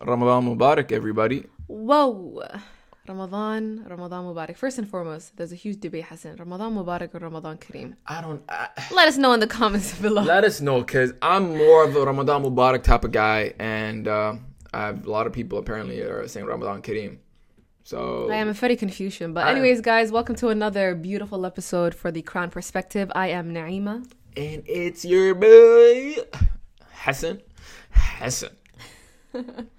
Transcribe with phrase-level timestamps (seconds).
[0.00, 1.44] Ramadan Mubarak, everybody.
[1.66, 2.42] Whoa.
[3.08, 4.56] Ramadan, Ramadan Mubarak.
[4.56, 6.36] First and foremost, there's a huge debate, Hassan.
[6.36, 7.94] Ramadan Mubarak or Ramadan Kareem?
[8.06, 8.42] I don't.
[8.48, 10.22] I, Let us know in the comments below.
[10.22, 14.34] let us know, cause I'm more of a Ramadan Mubarak type of guy, and uh,
[14.74, 17.18] I have a lot of people apparently are saying Ramadan Kareem.
[17.84, 19.32] So I am a very confusion.
[19.32, 23.10] But anyways, guys, welcome to another beautiful episode for the Crown Perspective.
[23.14, 24.04] I am Naima.
[24.36, 26.16] and it's your boy
[26.92, 27.40] Hassan.
[27.90, 28.50] Hassan.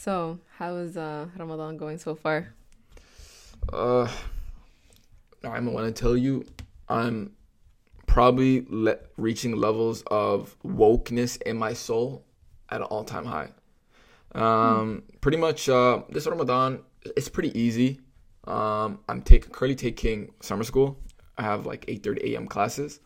[0.00, 2.54] So, how is uh, Ramadan going so far?
[3.70, 4.08] Uh,
[5.44, 6.46] I'm gonna tell you,
[6.88, 7.32] I'm
[8.06, 12.24] probably le- reaching levels of wokeness in my soul
[12.70, 13.50] at an all-time high.
[14.34, 16.80] Um, pretty much uh, this Ramadan,
[17.14, 18.00] it's pretty easy.
[18.44, 20.98] Um, I'm taking currently taking summer school.
[21.36, 22.46] I have like 8:30 a.m.
[22.46, 23.00] classes,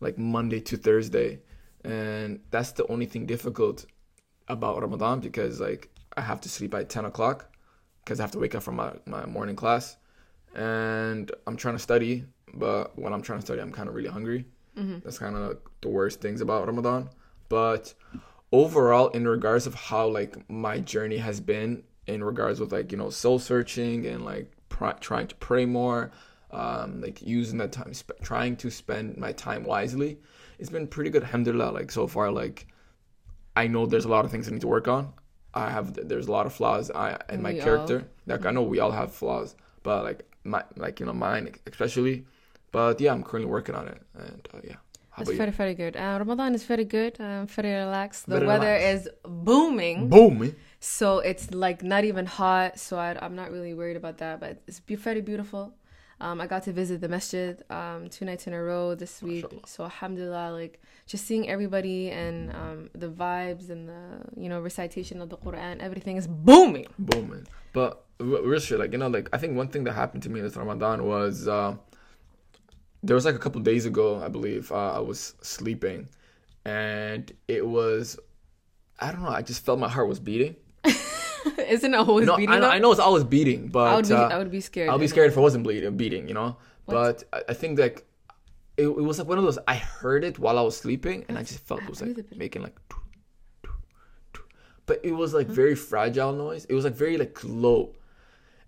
[0.00, 1.40] like Monday to Thursday,
[1.84, 3.84] and that's the only thing difficult
[4.48, 7.46] about Ramadan because like I have to sleep by 10 o'clock
[8.04, 9.96] because I have to wake up from my, my morning class,
[10.54, 12.24] and I'm trying to study.
[12.54, 14.44] But when I'm trying to study, I'm kind of really hungry.
[15.00, 17.08] That's kind of the worst things about Ramadan.
[17.48, 17.94] But
[18.50, 22.98] overall, in regards of how like my journey has been in regards with like you
[22.98, 26.10] know soul searching and like pr- trying to pray more,
[26.50, 30.18] um, like using that time, sp- trying to spend my time wisely,
[30.58, 31.22] it's been pretty good.
[31.22, 31.70] Alhamdulillah.
[31.72, 32.66] Like so far, like
[33.56, 35.12] I know there's a lot of things I need to work on.
[35.54, 38.04] I have there's a lot of flaws I in my We all- character.
[38.26, 42.24] Like I know we all have flaws, but like my like you know mine especially.
[42.70, 44.76] But yeah, I'm currently working on it, and uh, yeah.
[45.10, 45.94] How It's very, very good.
[45.94, 47.20] Uh, Ramadan is very good.
[47.20, 48.24] Um, very relaxed.
[48.26, 49.08] The Very weather relaxed.
[49.08, 49.08] is
[49.46, 49.98] booming.
[50.04, 50.06] you?
[50.08, 50.42] Boom.
[50.42, 50.50] eh?
[50.80, 52.78] So it's like not even hot.
[52.78, 54.40] So I, I'm not really worried about that.
[54.40, 55.74] But it's be- very beautiful.
[56.22, 59.42] Um, I got to visit the masjid um, two nights in a row this week.
[59.42, 59.66] Mashallah.
[59.66, 64.02] So alhamdulillah, like just seeing everybody and um, the vibes and the
[64.36, 66.86] you know recitation of the Quran, everything is booming.
[66.96, 67.44] booming.
[67.72, 70.30] But r- real shit, like you know, like I think one thing that happened to
[70.30, 71.74] me in this Ramadan was uh,
[73.02, 76.08] there was like a couple days ago, I believe, uh, I was sleeping,
[76.64, 78.16] and it was,
[79.00, 80.54] I don't know, I just felt my heart was beating.
[81.58, 82.50] Isn't it always no, beating?
[82.54, 82.68] I know.
[82.68, 84.14] I know it's always beating, but I would be.
[84.14, 84.88] uh, I would be scared.
[84.90, 86.56] I'll be scared if it wasn't bleeding, beating, you know.
[86.86, 88.04] But I, I think like
[88.76, 89.58] it, it was like one of those.
[89.66, 92.62] I heard it while I was sleeping, and I just felt it was like making
[92.62, 92.96] like, doo,
[93.62, 93.70] doo,
[94.34, 94.40] doo.
[94.86, 96.64] but it was like very fragile noise.
[96.66, 97.94] It was like very like low,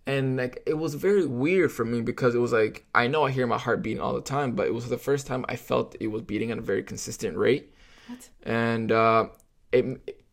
[0.06, 3.30] and like it was very weird for me because it was like I know I
[3.30, 5.96] hear my heart beating all the time, but it was the first time I felt
[6.00, 7.72] it was beating at a very consistent rate,
[8.08, 8.28] What?
[8.42, 9.28] and uh,
[9.72, 9.84] it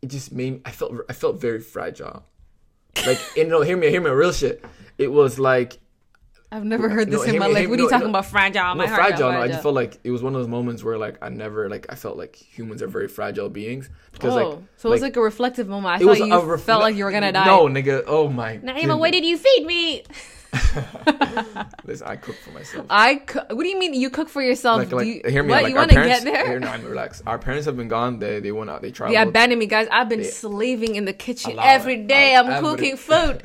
[0.01, 2.25] it just made I felt I felt very fragile.
[3.05, 4.63] Like, you know, hear me, hear me, real shit.
[4.97, 5.79] It was like
[6.53, 7.61] I've never heard this No, in hear my me- life.
[7.61, 8.09] hear What are you no, talking no.
[8.19, 8.25] about?
[8.25, 8.75] Fragile.
[8.75, 9.01] My no, heart.
[9.07, 9.29] fragile.
[9.29, 11.85] I just felt like it was one of those moments where like I never like
[11.89, 15.15] I felt like humans are very fragile beings because oh, like so it was like
[15.15, 15.93] a reflective moment.
[15.93, 17.45] I it thought was you a ref- felt like you were gonna die.
[17.45, 18.03] No, nigga.
[18.05, 18.57] Oh my.
[18.57, 20.03] Naima, why did you feed me?
[21.85, 22.85] Listen, I cook for myself.
[22.89, 23.15] I.
[23.15, 24.79] Co- what do you mean you cook for yourself?
[24.79, 25.49] Like, Do like, you, hear me.
[25.49, 26.45] What like you want to get there?
[26.45, 27.21] Here, no, I'm relaxed.
[27.25, 28.19] Our parents have been gone.
[28.19, 28.81] They they went out.
[28.81, 29.15] They traveled.
[29.17, 29.87] They abandoned me, guys.
[29.91, 30.29] I've been Yeah.
[30.29, 32.35] slaving in the kitchen every day.
[32.35, 33.43] I'm every- cooking food,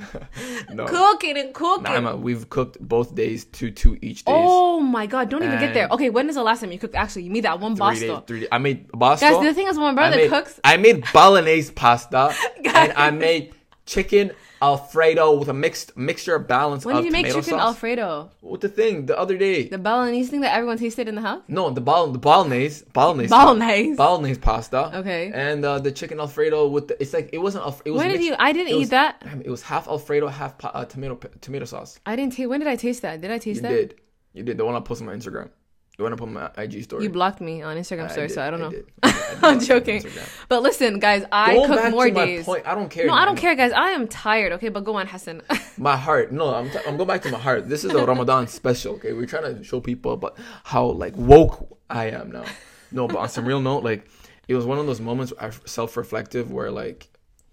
[0.72, 0.86] no.
[0.86, 1.84] cooking and cooking.
[1.86, 4.34] Naima, we've cooked both days, two two each days.
[4.36, 5.28] oh my god!
[5.30, 5.88] Don't even get there.
[5.90, 6.94] Okay, when is the last time you cooked?
[6.94, 8.48] Actually, you made that one three days, three days.
[8.52, 9.26] I made pasta.
[9.26, 12.34] Guys, the thing is, when my brother I made, cooks, I made bolognese pasta
[12.64, 12.88] Guys.
[12.90, 13.54] and I made
[13.86, 17.60] chicken alfredo with a mixed mixture of balance when did you make chicken sauce.
[17.60, 18.30] alfredo?
[18.40, 19.68] What the thing the other day?
[19.68, 21.42] The bolognese thing that everyone tasted in the house.
[21.48, 23.96] no, the bol the bolognese bolognese Bolognese.
[23.96, 24.98] bolognese pasta.
[24.98, 25.30] Okay.
[25.34, 28.10] And uh, the chicken alfredo with the it's like it wasn't alf- it was When
[28.10, 28.34] did you?
[28.38, 29.20] I didn't eat was- that.
[29.22, 31.98] damn, It was half alfredo, half pa- uh, tomato tomato sauce.
[32.06, 32.48] I didn't taste.
[32.48, 33.20] When did I taste that?
[33.20, 33.70] Did I taste You that?
[33.72, 33.94] You did.
[34.32, 34.58] You did.
[34.58, 35.50] The one I posted on my Instagram.
[35.96, 37.04] The one I put my IG story.
[37.04, 38.72] You blocked me on Instagram I story, did, so I don't know.
[39.02, 39.08] I.
[39.42, 40.04] I I'm joking.
[40.48, 42.44] But listen, guys, I Going cook more to my days.
[42.44, 43.06] point, I don't care.
[43.06, 43.72] No, I don't care, guys.
[43.72, 44.52] I am tired.
[44.52, 45.40] Okay, but go on, Hassan.
[45.78, 46.32] My heart.
[46.32, 47.68] No, I'm, t- I'm going back to my heart.
[47.68, 48.94] This is a Ramadan special.
[48.94, 52.44] Okay, we're trying to show people about how like woke I am now.
[52.92, 54.06] No, but on some real note, like
[54.48, 57.08] it was one of those moments I self-reflective where like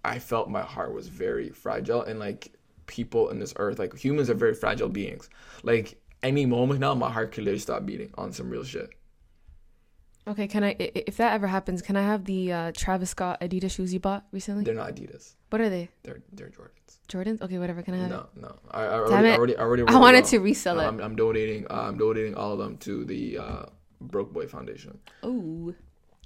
[0.06, 2.52] I felt my heart was very fragile and like
[2.88, 5.30] people in this earth, like humans are very fragile beings.
[5.64, 8.90] Like any moment now, my heart could literally stop beating on some real shit.
[10.28, 10.76] okay, can I?
[10.80, 14.26] If that ever happens, can I have the uh, Travis Scott Adidas shoes you bought
[14.32, 14.64] recently?
[14.64, 15.34] They're not Adidas.
[15.50, 15.90] What are they?
[16.04, 16.98] They're they're Jordans.
[17.08, 17.42] Jordans?
[17.42, 17.84] Okay, whatever.
[17.84, 18.10] Can I have?
[18.10, 18.56] No, no.
[18.72, 19.32] I, I already, it.
[19.32, 19.84] I already, I already.
[19.88, 20.86] I wanted to resell it.
[20.86, 21.68] I'm, I'm donating.
[21.70, 23.66] Uh, I'm donating all of them to the uh,
[24.02, 24.98] Broke Boy Foundation.
[25.22, 25.74] Oh.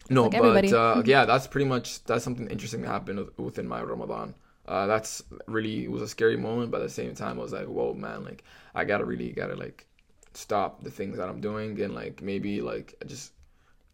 [0.10, 3.82] No, like but uh, yeah, that's pretty much that's something interesting that happened within my
[3.82, 4.36] Ramadan.
[4.68, 7.54] Uh, that's really it was a scary moment, but at the same time, I was
[7.54, 8.44] like, whoa, man, like
[8.76, 9.86] I gotta really gotta like
[10.34, 13.32] stop the things that I'm doing and like maybe like just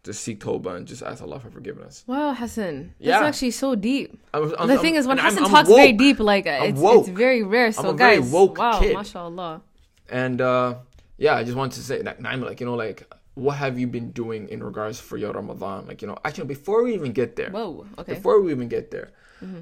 [0.04, 2.04] just seek Toba and just ask Allah for forgiveness.
[2.08, 2.94] Wow, Hassan.
[3.00, 3.20] Yeah.
[3.20, 4.20] That's actually so deep.
[4.34, 6.80] I'm, I'm- the I'm- thing is, when I'm- Hassan I'm talks very deep, like it's,
[6.82, 7.72] it's very rare.
[7.72, 8.96] So, guys, wow, kid.
[8.96, 9.62] mashallah.
[10.10, 10.76] And uh,
[11.18, 13.88] yeah, I just wanted to say, like, Naima, like, you know, like, what have you
[13.88, 15.88] been doing in regards for your Ramadan?
[15.88, 18.16] Like, you know, actually, before we even get there, Whoa, okay.
[18.16, 19.12] before we even get there,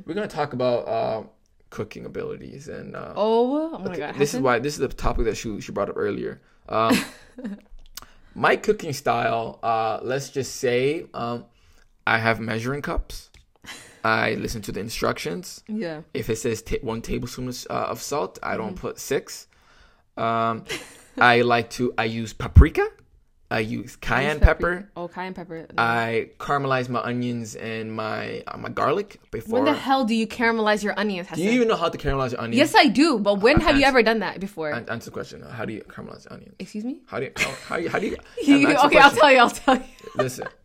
[0.06, 1.24] we're gonna talk about uh,
[1.69, 2.95] cooking abilities and.
[2.95, 4.16] Uh, oh, oh my god.
[4.16, 6.42] this is why this is the topic that she she brought up earlier.
[6.69, 6.98] Um,
[8.36, 11.45] my cooking style, uh, let's just say, um,
[12.07, 13.30] I have measuring cups.
[14.04, 15.63] I listen to the instructions.
[15.68, 16.01] Yeah.
[16.13, 18.88] If it says ta- one tablespoon of, uh, of salt, I don't Mm-hmm.
[18.88, 19.48] put six.
[20.18, 20.66] Um,
[21.18, 21.94] I like to.
[21.98, 22.88] I use paprika.
[23.51, 24.89] I use cayenne pepper.
[24.95, 25.68] Oh, cayenne pepper.
[25.77, 29.56] I caramelize my onions and my uh, my garlic before.
[29.59, 32.31] when the hell do you caramelize your onions, do you even know how to caramelize
[32.31, 32.57] your onions?
[32.57, 33.19] yes, I do.
[33.19, 34.71] But when have you ever done that before?
[34.71, 35.42] An- answer the question.
[35.44, 36.56] How do you caramelize onions?
[36.59, 37.01] Excuse me.
[37.07, 38.18] How do you how, how, do you- how do you?
[38.44, 39.38] You- answer okay, I'll tell you.
[39.39, 39.83] I'll tell you.
[40.15, 40.48] Listen.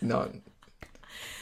[0.00, 0.30] No,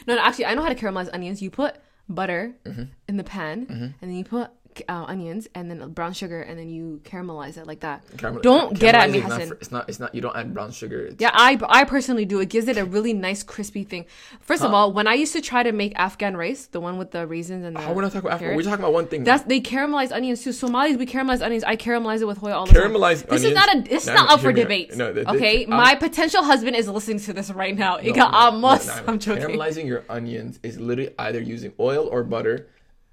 [0.07, 1.43] No, no, actually, I know how to caramelize onions.
[1.43, 1.77] You put
[2.09, 2.85] butter Mm-hmm.
[3.09, 4.51] in the pan, and then you put
[4.89, 8.03] uh, onions, and then brown sugar, and then you caramelize it like that.
[8.19, 9.57] caramel- Don't get at me, not Hassan.
[9.61, 9.89] it's not.
[9.89, 10.15] It's not.
[10.15, 11.07] You don't add brown sugar.
[11.07, 12.41] It's, Yeah, I I personally do.
[12.41, 14.07] It gives it a really nice crispy thing.
[14.41, 17.11] First of all, when I used to try to make Afghan rice, the one with
[17.11, 19.25] the raisins and the Oh, we're not talking about carrot, We're talking about one thing.
[19.25, 20.53] That's they caramelize onions too.
[20.53, 21.65] Somalis we caramelize onions.
[21.65, 23.31] I caramelize it with hoya all the Caramelize time.
[23.31, 23.81] This is not a.
[23.83, 24.65] This is No, not up for hear me out.
[24.65, 24.97] debate.
[24.97, 27.97] No, th- th- okay, I'm- my potential husband is listening to this right now.
[27.97, 28.87] No, Ika no, amos.
[28.87, 29.07] no, no, no.
[29.13, 29.43] I'm joking.
[29.45, 32.67] Caramelizing your onions is literally either using oil or butter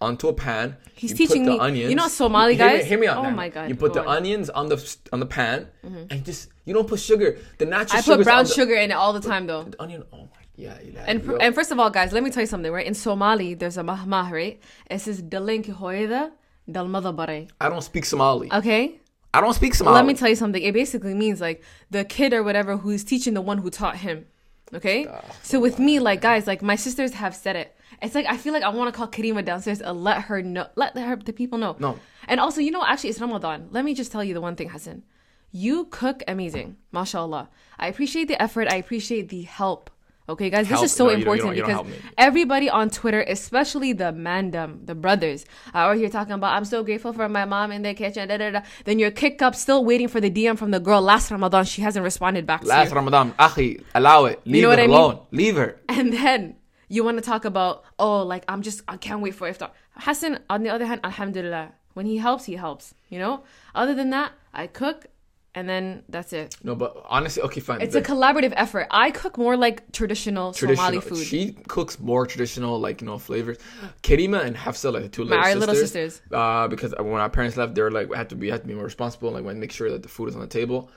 [0.07, 0.77] onto a pan.
[0.95, 2.85] He's you teaching put me- the Onions, you know Somali hear me- guys?
[2.91, 3.17] Hear me out.
[3.17, 3.35] Oh Naima.
[3.35, 4.17] my God, You put go the on.
[4.17, 4.77] onions on the
[5.13, 6.03] on the pan mm-hmm.
[6.11, 7.29] and just you don't put sugar.
[7.57, 8.01] The natural.
[8.01, 8.13] Sugar.
[8.13, 9.63] I put brown the- sugar in it all the time though.
[9.63, 10.03] The onion.
[10.13, 10.41] Oh my.
[10.55, 10.77] Yeah.
[10.83, 11.37] yeah And, yo.
[11.37, 12.85] and first of all, guys, let me tell you something, right?
[12.85, 14.61] In Somali, there's a mahmah, right?
[14.89, 16.31] It says dalin ki hoyda
[16.71, 17.49] dal madabare.
[17.59, 18.51] I don't speak Somali.
[18.53, 18.99] Okay?
[19.33, 19.95] I don't speak Somali.
[19.95, 20.61] Let me tell you something.
[20.61, 24.27] It basically means like the kid or whatever who's teaching the one who taught him.
[24.75, 25.07] Okay?
[25.07, 25.21] Ah.
[25.41, 27.75] So with me, like guys, like my sisters have said it.
[28.03, 30.67] It's like I feel like I want to call Karima downstairs and let her know,
[30.75, 31.75] let her the people know.
[31.79, 31.97] No.
[32.27, 33.69] And also, you know, actually, it's Ramadan.
[33.71, 35.03] Let me just tell you the one thing, Hassan.
[35.51, 37.49] You cook amazing, mashallah.
[37.79, 38.67] I appreciate the effort.
[38.71, 39.89] I appreciate the help.
[40.27, 42.69] Okay, guys, this is so No, you don't- you important don't- you don't because everybody
[42.69, 45.43] on Twitter, especially the mandem, the brothers,
[45.75, 48.29] uh, are here talking about, I'm so grateful for my mom in the kitchen.
[48.29, 48.61] Da, da, da.
[48.85, 51.65] Then you're kicked up, still waiting for the DM from the girl last Ramadan.
[51.65, 52.93] She hasn't responded back to Last.
[52.93, 54.39] Ramadan, akhi, allow it.
[54.45, 55.19] Leave know her what I mean?
[55.31, 55.75] Leave her.
[55.89, 56.55] And then
[56.93, 59.71] you want to talk about, oh, like, I'm just, I can't wait for iftar.
[60.05, 63.43] Hassan, on the other hand, alhamdulillah, when he helps, he helps, you know?
[63.73, 65.07] Other than that, I cook
[65.55, 66.57] and then that's it.
[66.63, 67.81] No, but honestly, okay, fine.
[67.81, 68.87] It's The a collaborative effort.
[68.89, 71.25] I cook more like traditional, Somali food.
[71.25, 73.57] She cooks more traditional, like you know, flavors.
[74.01, 75.59] Karima and Hafsa, like the two little sisters.
[75.59, 76.21] little sisters.
[76.31, 78.67] Uh, because when our parents left, they were like, we had to be, had to
[78.67, 80.89] be more responsible, like, when make sure that the food is on the table.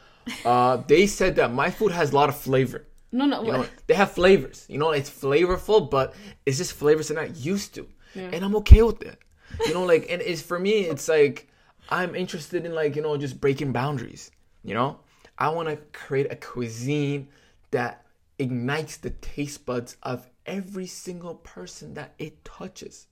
[0.44, 2.86] Uh, they said that my food has a lot of flavor.
[3.16, 4.66] No, no, You know, they have flavors.
[4.68, 6.14] You know, it's flavorful, but
[6.44, 7.86] it's just flavors they're not used to,
[8.32, 9.18] and I'm okay with that.
[9.66, 11.48] You know, like, and it's for me, it's like
[11.88, 14.30] I'm interested in like you know just breaking boundaries.
[14.62, 14.90] You know,
[15.38, 17.28] I want to create a cuisine
[17.70, 18.04] that
[18.38, 23.06] ignites the taste buds of every single person that it touches.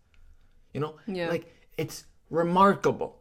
[0.74, 1.28] You know, Yeah.
[1.30, 1.44] like
[1.78, 3.20] it's remarkable.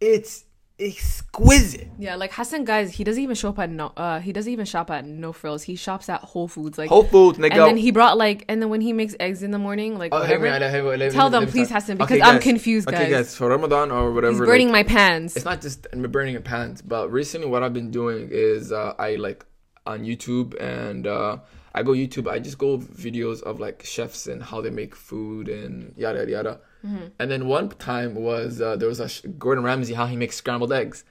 [0.00, 0.44] It's
[0.78, 1.88] exquisite.
[1.98, 3.92] Yeah, like Hassan, guys, he doesn't even shop at no.
[3.96, 5.62] Uh, he doesn't even shop at No Frills.
[5.62, 6.78] He shops at Whole Foods.
[6.78, 9.50] Like Whole Foods, and then he brought like, and then when he makes eggs in
[9.50, 11.70] the morning, like Oh, whatever, man, hey, wait, tell them please.
[11.70, 12.42] Hassan, Okay, because I'm guys.
[12.42, 13.10] confused, Okay, guys.
[13.10, 15.36] guys, for Ramadan or whatever, He's like, burning my pans.
[15.36, 19.16] it's not just burning in pans, but recently what I've been doing is uh, I
[19.16, 19.44] like
[19.86, 21.38] on YouTube and uh,
[21.74, 22.28] I go YouTube.
[22.28, 26.30] I just go videos of like chefs and how they make food and yada yada
[26.30, 26.60] yada.
[26.86, 27.06] Mm-hmm.
[27.18, 30.36] And then one time was uh, there was a sh- Gordon Ramsay how he makes
[30.36, 31.04] scrambled eggs,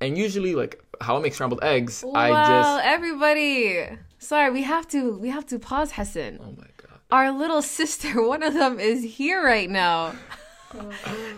[0.00, 3.88] and usually like how I make scrambled eggs, I wow, just everybody.
[4.18, 6.38] Sorry, we have to we have to pause, Hassan.
[6.40, 7.00] oh my god.
[7.10, 10.14] Our little sister, one of them is here right now.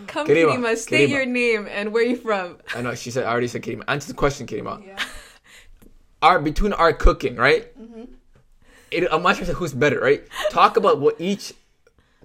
[0.07, 1.13] Come, Karima, Karima, state Karima.
[1.13, 2.57] your name and where you from.
[2.75, 3.83] I know she said I already said Karima.
[3.87, 4.83] Answer the question, Karima.
[6.21, 7.71] Our between our cooking, right?
[7.79, 8.03] Mm-hmm.
[8.91, 10.27] It, I'm not sure who's better, right?
[10.49, 11.53] Talk about what each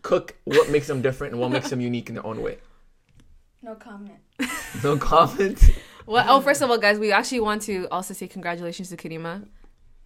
[0.04, 2.58] cook, what makes them different, and what makes them unique in their own way.
[3.62, 4.20] No comment.
[4.84, 5.58] No comment.
[6.06, 9.48] Well, oh, first of all, guys, we actually want to also say congratulations to Karima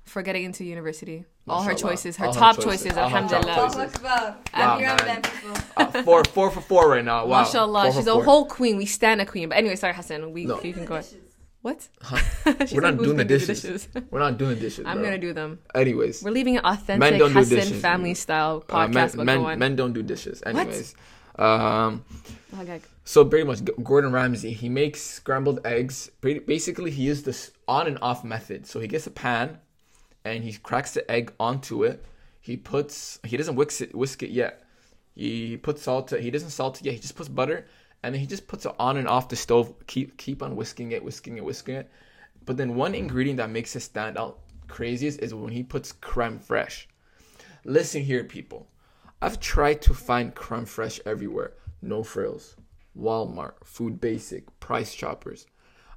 [0.05, 1.25] for getting into university.
[1.49, 2.85] All her choices, her All her top choices.
[2.85, 3.71] choices, All top alhamdulillah.
[3.73, 4.05] choices.
[4.05, 5.23] Allahu Wow, I'm here man.
[5.23, 5.57] people.
[5.77, 7.27] Uh, four, four for four right now.
[7.27, 7.43] Wow.
[7.43, 8.77] Mashallah, Four for she's a whole queen.
[8.77, 9.49] We stand a queen.
[9.49, 10.31] But anyway, sorry, Hassan.
[10.33, 10.61] We No.
[10.63, 10.95] you can go.
[10.97, 11.07] ahead.
[11.63, 11.89] What?
[12.69, 13.89] She We're not "Who's doing the gonna do dishes.
[14.11, 14.87] We're not doing the dishes.
[14.87, 15.05] I'm bro.
[15.05, 15.59] gonna do them.
[15.75, 19.17] Anyways, We're leaving an Men authentic Hassan dishes, family style uh, podcast.
[19.17, 20.43] men, men, go men don't do dishes.
[20.47, 20.95] Anyways,
[21.37, 22.05] Um,
[22.61, 22.81] Okay.
[23.05, 26.11] so pretty much Gordon Ramsay, he makes scrambled eggs.
[26.21, 28.67] Basically, he uses this on and off method.
[28.67, 29.59] So he gets a pan,
[30.25, 32.05] and he cracks the egg onto it.
[32.41, 34.63] He puts he doesn't whisk it whisk it yet.
[35.15, 36.11] He puts salt.
[36.11, 36.95] He doesn't salt it yet.
[36.95, 37.67] He just puts butter,
[38.03, 39.75] and then he just puts it on and off the stove.
[39.87, 41.91] Keep keep on whisking it, whisking it, whisking it.
[42.45, 44.39] But then one ingredient that makes it stand out
[44.69, 46.87] craziest is when he puts creme fraiche.
[47.65, 48.69] Listen here, people.
[49.21, 51.55] I've tried to find creme fraiche everywhere.
[51.83, 52.57] No frills.
[52.97, 55.47] Walmart, Food Basic, Price Choppers.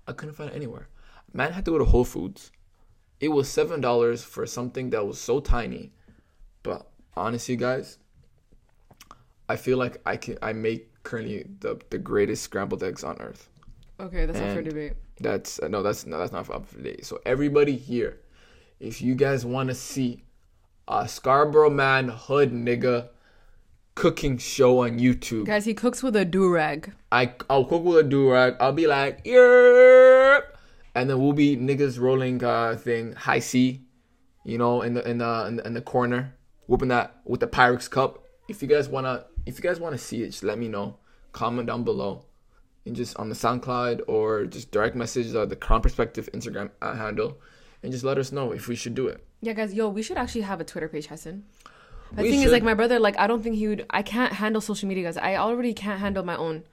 [0.08, 0.88] I couldn't find it anywhere.
[1.34, 2.51] Man had to go to Whole Foods.
[3.20, 5.93] It was seven dollars for something that was so tiny.
[6.63, 7.98] But honestly, guys,
[9.48, 13.50] I feel like I can I make currently the the greatest scrambled eggs on earth.
[14.00, 14.93] Okay, that's up for And- debate.
[15.20, 17.05] That's uh, no, that's no, that's not up for debate.
[17.05, 18.20] So everybody here,
[18.79, 20.24] if you guys want to see
[20.88, 23.10] a Scarborough man hood nigga
[23.93, 26.93] cooking show on YouTube, Guys, he cooks with a do rag.
[27.12, 28.55] I I'll cook with a do rag.
[28.60, 30.58] I'll be like, yep,
[30.96, 33.81] and then we'll be niggas rolling uh thing high C,
[34.43, 36.34] you know, in the in the in the, in the corner,
[36.65, 38.24] whooping that with the Pyrex cup.
[38.48, 40.98] If you guys wanna, if you guys wanna see it, just let me know.
[41.31, 42.25] Comment down below,
[42.86, 47.38] and just on the SoundCloud or just direct message uh, the Crown Perspective Instagram handle,
[47.83, 49.24] and just let us know if we should do it.
[49.41, 51.43] Yeah, guys, yo, we should actually have a Twitter page, Hassan.
[52.13, 53.86] The We thing is, like, my brother, like, I don't think he would.
[53.89, 55.17] I can't handle social media, guys.
[55.17, 56.63] I already can't handle my own.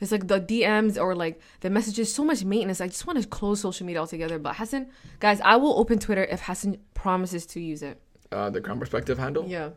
[0.00, 2.80] It's like the DMs or like the messages, so much maintenance.
[2.80, 4.38] I just want to close social media altogether.
[4.38, 4.88] But Hassan,
[5.20, 8.00] guys, I will open Twitter if Hassan promises to use it.
[8.30, 9.46] Uh, the Crown Perspective handle.
[9.46, 9.70] Yeah.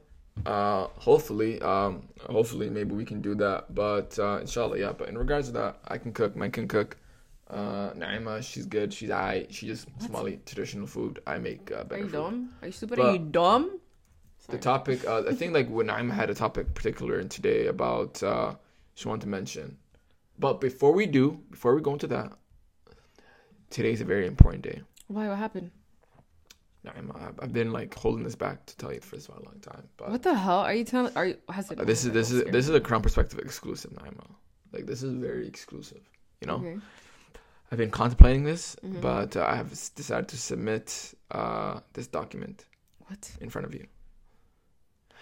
[0.46, 5.18] Uh hopefully um hopefully maybe we can do that but uh inshallah yeah but in
[5.18, 6.98] regards to that i can cook man can cook
[7.50, 11.84] uh naima she's good she's i she just somali traditional food i make uh, Are
[11.86, 12.12] better you food.
[12.14, 12.50] dumb?
[12.62, 12.98] Are you stupid?
[12.98, 13.80] But- Are you dumb?
[14.50, 18.24] the topic uh i think like when naima had a topic particular in today about
[18.24, 18.54] uh
[18.96, 19.78] she wanted to mention
[20.40, 22.32] but before we do before we go into that
[23.70, 25.28] today's a very important day Why?
[25.28, 25.72] What happened?
[26.88, 29.84] Naima I've- i've been like holding this back to tell you for a long time
[29.98, 31.12] but What the hell are you telling?
[31.18, 31.80] Are you Hassan?
[31.80, 34.26] Uh, this is oh, this I'm is this is a crown perspective exclusive Naima.
[34.74, 36.02] Like this is very exclusive.
[36.42, 36.78] You know, Okay.
[37.72, 39.02] I've been contemplating this, Mhm.
[39.02, 40.86] but uh, I have decided to submit
[41.32, 42.66] uh, this document
[43.08, 43.22] What?
[43.42, 43.86] in front of you.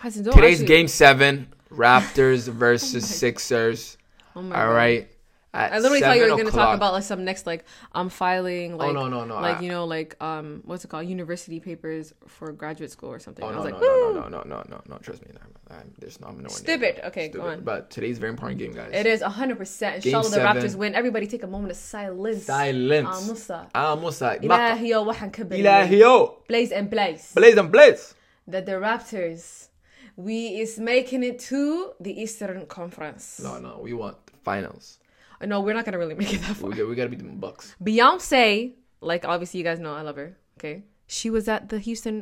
[0.01, 0.27] Today's
[0.61, 3.97] actually- game seven: Raptors versus Sixers.
[4.35, 4.69] Oh All God.
[4.83, 5.07] right.
[5.55, 8.09] I literally thought you were going to talk about like some next like I'm um,
[8.09, 9.35] filing oh, like oh, no, no, no.
[9.35, 13.19] like I, you know like um what's it called university papers for graduate school or
[13.19, 13.43] something.
[13.43, 15.91] Oh, no, I was like, no, no, no, no, no, no, Trust me, I'm, I'm,
[15.99, 16.49] there's no, I'm no.
[16.49, 16.99] Stip it.
[17.05, 17.41] Okay, Stupid.
[17.41, 17.61] go on.
[17.61, 18.91] But today's a very important game, guys.
[18.93, 19.57] It is 100.
[19.57, 20.95] percent Inshallah, the Raptors win.
[20.95, 22.45] Everybody, take a moment of silence.
[22.45, 23.09] Silence.
[23.09, 23.71] Amusa.
[23.73, 24.41] Amusa.
[24.41, 26.47] Ilahiyo wahan Ilahiyo.
[26.47, 27.33] Blaze and blaze.
[27.33, 28.15] Blaze and blaze.
[28.47, 29.69] That the Raptors.
[30.17, 33.41] We is making it to the Eastern Conference.
[33.43, 34.99] No, no, we want finals.
[35.40, 36.70] Uh, No, we're not going to really make it that far.
[36.70, 37.74] We got, we got to beat the Bucks.
[37.82, 40.84] Beyonce, like obviously you guys know I love her, okay?
[41.06, 42.16] She was at the Houston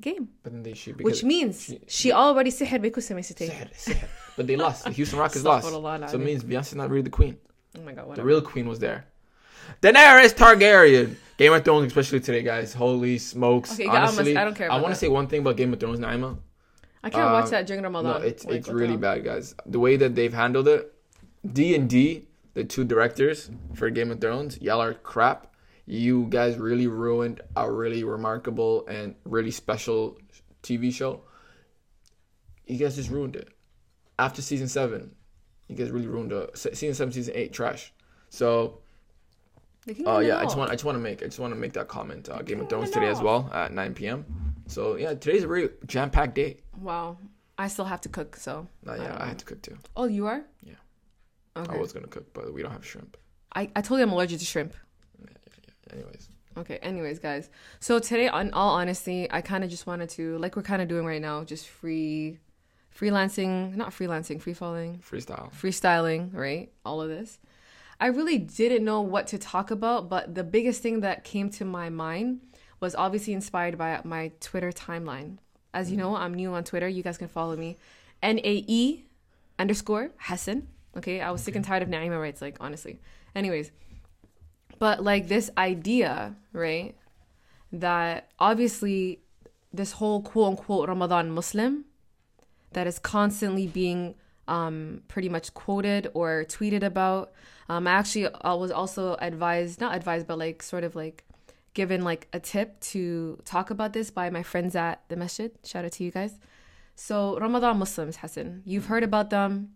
[0.00, 3.46] game, But then they should which because means she- she, already سحر بكل سميستي.
[3.50, 4.04] Sihr, sihr.
[4.36, 4.84] But they lost.
[4.84, 5.66] The Houston Rockets lost.
[5.66, 6.24] Astaghfirullah So it al-azim.
[6.24, 7.36] means Beyonce's not really the queen.
[7.78, 8.28] Oh my god, The whatever.
[8.28, 9.06] real queen was there.
[9.82, 11.16] Daenerys Targaryen.
[11.36, 12.74] Game of Thrones, especially today, guys.
[12.74, 13.72] Holy smokes!
[13.74, 15.06] Okay, yeah, Honestly, I don't care I about want to that.
[15.06, 16.36] say one thing about Game of Thrones, Naima.
[17.02, 18.20] I can't watch uh, that during Ramadan.
[18.20, 18.98] No, it's Like, it's what the really hell?
[19.08, 19.54] bad, guys.
[19.66, 20.92] The way that they've handled it,
[21.56, 25.53] D and D, the two directors for Game of Thrones, y'all are crap.
[25.85, 30.17] You guys really ruined a really remarkable and really special
[30.61, 31.21] TV show.
[32.67, 33.49] You guys just ruined it.
[34.19, 35.15] After season seven,
[35.67, 36.57] you guys really ruined it.
[36.57, 37.93] Season seven, season eight, trash.
[38.29, 38.79] So,
[40.05, 41.59] oh it yeah, I just want I just want to make I just want to
[41.59, 42.29] make that comment.
[42.29, 44.25] Uh, Game of Thrones today as well at 9 p.m.
[44.67, 46.57] So yeah, today's a really jam packed day.
[46.79, 47.17] Wow,
[47.57, 48.67] I still have to cook, so.
[48.87, 49.25] Uh, yeah, I know.
[49.25, 49.77] had to cook too.
[49.95, 50.43] Oh, you are?
[50.63, 50.75] Yeah.
[51.61, 51.77] Okay.
[51.77, 53.17] I was gonna cook, but we don't have shrimp.
[53.53, 54.73] I, I told you I'm allergic to shrimp.
[55.91, 57.49] Anyways, Okay, anyways, guys.
[57.79, 60.87] So today, on all honesty, I kind of just wanted to, like we're kind of
[60.87, 62.39] doing right now, just free,
[62.95, 65.53] freelancing, not freelancing, free falling, freestyle.
[65.53, 66.71] freestyling, right?
[66.83, 67.39] All of this.
[67.99, 71.65] I really didn't know what to talk about, but the biggest thing that came to
[71.65, 72.41] my mind
[72.79, 75.37] was obviously inspired by my Twitter timeline.
[75.73, 76.01] As you mm.
[76.01, 76.87] know, I'm new on Twitter.
[76.87, 77.77] You guys can follow me.
[78.21, 79.05] N A E
[79.57, 80.67] underscore Hassan.
[80.97, 82.99] Okay, I was sick and tired of Naima rights, like honestly.
[83.35, 83.71] Anyways,
[84.79, 86.95] but like this idea, right?
[87.71, 89.19] That obviously
[89.71, 91.85] this whole quote unquote Ramadan Muslim
[92.71, 94.15] that is constantly being
[94.47, 97.31] um, pretty much quoted or tweeted about.
[97.69, 101.23] Um, I actually I was also advised, not advised, but like sort of like
[101.73, 105.51] given like a tip to talk about this by my friends at the masjid.
[105.63, 106.39] Shout out to you guys.
[106.95, 109.75] So Ramadan Muslims, Hassan, you've heard about them.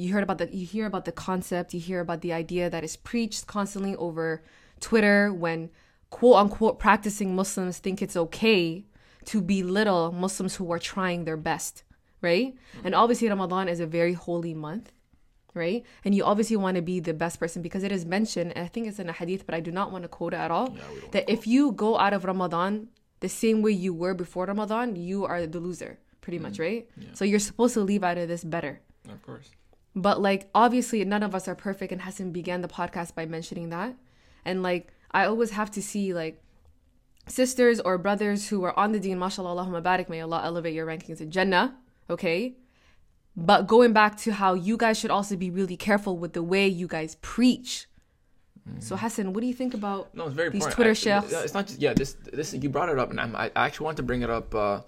[0.00, 2.84] You heard about the you hear about the concept, you hear about the idea that
[2.84, 4.42] is preached constantly over
[4.80, 5.70] Twitter when
[6.10, 8.84] quote unquote practicing Muslims think it's okay
[9.26, 11.84] to belittle Muslims who are trying their best,
[12.20, 12.54] right?
[12.54, 12.86] Mm-hmm.
[12.86, 14.92] And obviously Ramadan is a very holy month,
[15.54, 15.84] right?
[16.04, 18.68] And you obviously want to be the best person because it is mentioned, and I
[18.68, 20.74] think it's in a hadith, but I do not want to quote it at all,
[21.12, 22.88] that if you go out of Ramadan
[23.20, 26.46] the same way you were before Ramadan, you are the loser, pretty mm-hmm.
[26.46, 26.88] much, right?
[27.12, 28.80] So you're supposed to leave out of this better.
[29.08, 29.50] Of course.
[29.94, 33.70] But like obviously none of us are perfect and Hassan began the podcast by mentioning
[33.70, 33.96] that.
[34.44, 36.42] And like I always have to see like
[37.26, 40.86] sisters or brothers who are on the deen, mashallah, Allahumma barik, may Allah elevate your
[40.86, 41.76] rankings in Jannah,
[42.08, 42.54] okay?
[43.36, 46.66] But going back to how you guys should also be really careful with the way
[46.66, 47.86] you guys preach.
[48.78, 50.74] So Hassan, what do you think about No, it's very these important.
[50.76, 51.32] Twitter sheikhs?
[51.32, 51.92] It's not just yeah.
[51.92, 54.54] This this you brought it up, and I'm, I actually want to bring it up
[54.54, 54.80] uh,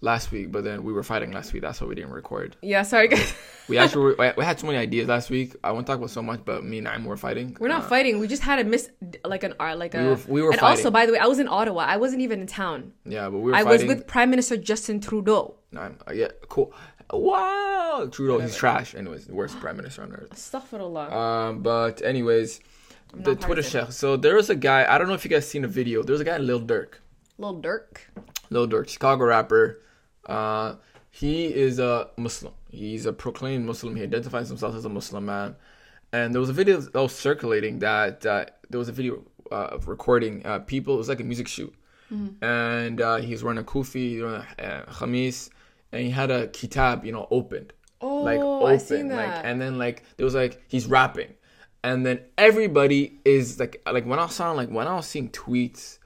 [0.00, 1.62] last week, but then we were fighting last week.
[1.62, 2.56] That's why we didn't record.
[2.62, 3.34] Yeah, sorry guys.
[3.68, 5.56] We actually were, we had so many ideas last week.
[5.64, 7.56] I won't talk about so much, but me and I were fighting.
[7.60, 8.18] We're not Uh, fighting.
[8.20, 8.90] We just had a miss,
[9.24, 9.98] like an art, like a.
[10.02, 11.82] We were- we were and also, by the way, I was in Ottawa.
[11.84, 12.92] I wasn't even in town.
[13.04, 15.56] Yeah, but we were I was with Prime Minister Justin Trudeau.
[15.72, 16.72] No, uh, yeah, cool.
[17.12, 18.94] Wow, Trudeau, he's trash.
[18.94, 20.30] Anyways, the worst prime minister on earth.
[20.30, 21.10] Astaghfirullah.
[21.12, 22.60] Um, but anyways,
[23.14, 23.92] the Twitter sheikh.
[23.92, 24.86] So there was a guy.
[24.88, 26.02] I don't know if you guys seen a video.
[26.02, 26.94] There was a guy, Lil Durk.
[27.38, 28.10] Little Dirk.
[28.50, 29.80] Lil Durk, Chicago rapper.
[30.28, 30.74] Uh,
[31.10, 32.52] he is a Muslim.
[32.70, 33.96] He's a proclaimed Muslim.
[33.96, 35.56] He identifies himself as a Muslim man.
[36.12, 39.68] And there was a video that was circulating that uh, there was a video uh,
[39.72, 40.94] of recording uh, people.
[40.94, 41.74] It was like a music shoot,
[42.42, 45.50] and uh, he was wearing a kufi, you know, a khamis,
[45.92, 49.60] and he had a kitab, you know, opened, like Oh, open, I seen like, and
[49.60, 51.34] then like there was like he's rapping,
[51.82, 55.98] and then everybody is like, like when I on, like when I was seeing tweets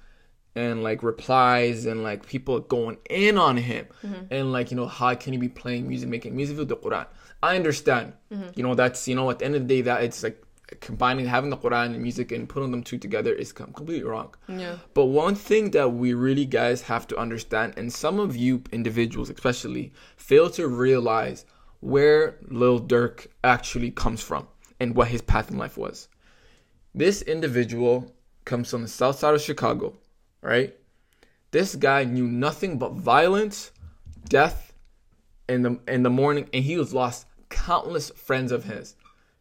[0.54, 4.24] and like replies and like people going in on him Mm-hmm.
[4.30, 7.06] and like you know how can he be playing music making music with the quran
[7.42, 8.48] i understand Mm-hmm.
[8.56, 10.42] you know that's you know at the end of the day that it's like
[10.80, 14.76] combining having the quran and music and putting them two together is completely wrong Yeah.
[14.94, 19.28] but one thing that we really guys have to understand and some of you individuals
[19.30, 21.44] especially fail to realize
[21.80, 24.46] where lil durk actually comes from
[24.80, 26.08] and what his path in life was
[26.94, 29.94] this individual comes from the south side of Chicago,
[30.42, 30.74] right?
[31.52, 33.72] This guy knew nothing but violence,
[34.28, 34.74] death
[35.48, 38.96] in the in the morning, and he was lost countless friends of his.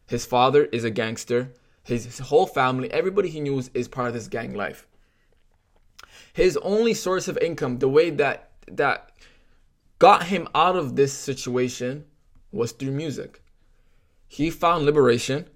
[0.06, 1.54] His father is a gangster.
[1.84, 4.88] His, his whole family, everybody he knew is, is part of this gang life.
[6.34, 9.12] His only source of income, the way that that
[10.00, 12.06] got him out of this situation
[12.52, 13.42] was through music.
[14.28, 15.48] He found liberation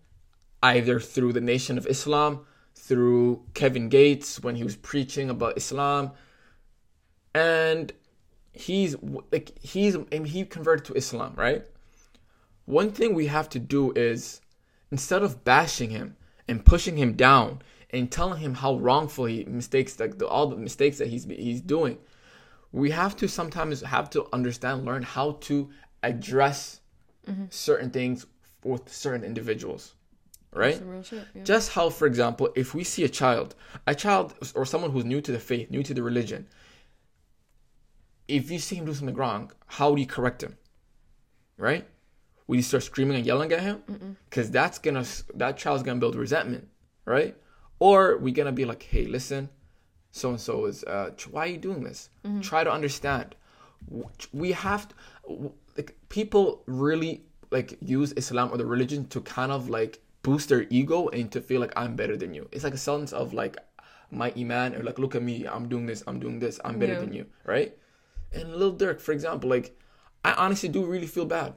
[0.64, 2.46] either through the Nation of Islam,
[2.88, 6.12] through Kevin Gates when he was preaching about Islam,
[7.34, 7.92] and
[8.54, 8.96] he's
[9.32, 11.66] like he's and he converted to Islam, right?
[12.66, 14.40] One thing we have to do is
[14.92, 16.16] instead of bashing him
[16.48, 20.56] and pushing him down and telling him how wrongful he mistakes like the, all the
[20.56, 21.98] mistakes that he's he's doing,
[22.72, 25.72] we have to sometimes have to understand, learn how to
[26.04, 26.82] address
[27.28, 27.46] mm-hmm.
[27.50, 28.28] certain things
[28.64, 29.95] with certain individuals,
[30.56, 30.82] right?
[31.04, 31.28] Shit.
[31.36, 31.44] Yeah.
[31.44, 35.22] Just how, for example, if we see a child, a child or someone who's new
[35.22, 36.48] to the faith, new to the religion,
[38.28, 40.58] if you see him do something wrong, how do you correct him?
[41.58, 41.86] Right?
[42.48, 44.18] Will you start screaming and yelling at him?
[44.30, 46.68] Because that's gonna that child's gonna build resentment,
[47.06, 47.36] right?
[47.80, 49.50] Or we gonna be like, hey, listen,
[50.12, 50.84] so and so is.
[50.84, 52.10] Uh, why are you doing this?
[52.42, 53.36] Try to understand.
[54.32, 54.96] We have to,
[55.78, 60.66] like people really like use Islam or the religion to kind of like boost their
[60.80, 62.44] ego and to feel like I'm better than you.
[62.52, 63.56] It's like a sense of like
[64.12, 66.94] my iman or like look at me, I'm doing this, I'm doing this, I'm better
[66.94, 67.00] Yeah.
[67.04, 67.72] than you, right?
[68.38, 69.68] And Lil Durk, for example, like
[70.24, 71.52] I honestly do really feel bad.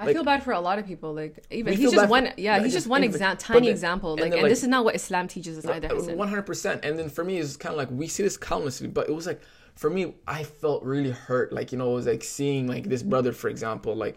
[0.00, 1.10] I Like- feel bad for a lot of people.
[1.22, 2.26] Like even he's just one.
[2.26, 4.10] for- yeah, yeah, he's just just one individ- exam, but tiny then- example.
[4.12, 5.88] and Like, and, like- this is not what Islam teaches us either.
[6.24, 6.84] One hundred percent.
[6.84, 9.26] And then for me, it's kind of like we see this countlessly, but it was
[9.26, 9.40] like
[9.82, 11.52] for me, I felt really hurt.
[11.58, 14.16] Like you know, it was like seeing like this brother, for example, like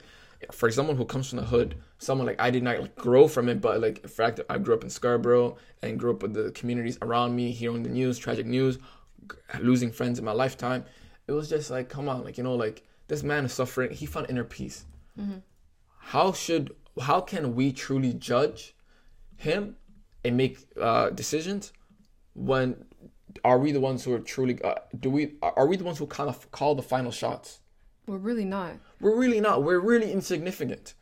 [0.52, 3.48] for someone who comes from the hood, someone like I did not like grow from
[3.48, 6.52] it, but like in fact, I grew up in Scarborough and grew up with the
[6.52, 8.80] communities around me, hearing the news, tragic news,
[9.60, 10.84] losing friends in my lifetime.
[11.28, 13.92] It was just like, come on, like you know, like this man is suffering.
[13.92, 14.86] He found inner peace.
[16.00, 18.76] How should how can we truly judge
[19.38, 19.76] him
[20.26, 21.72] and make uh, decisions
[22.34, 22.86] when
[23.46, 26.06] are we the ones who are truly uh, do we are we the ones who
[26.08, 27.60] kind of call the final shots
[28.08, 28.74] We're really not.
[29.00, 30.96] we're really not we're really insignificant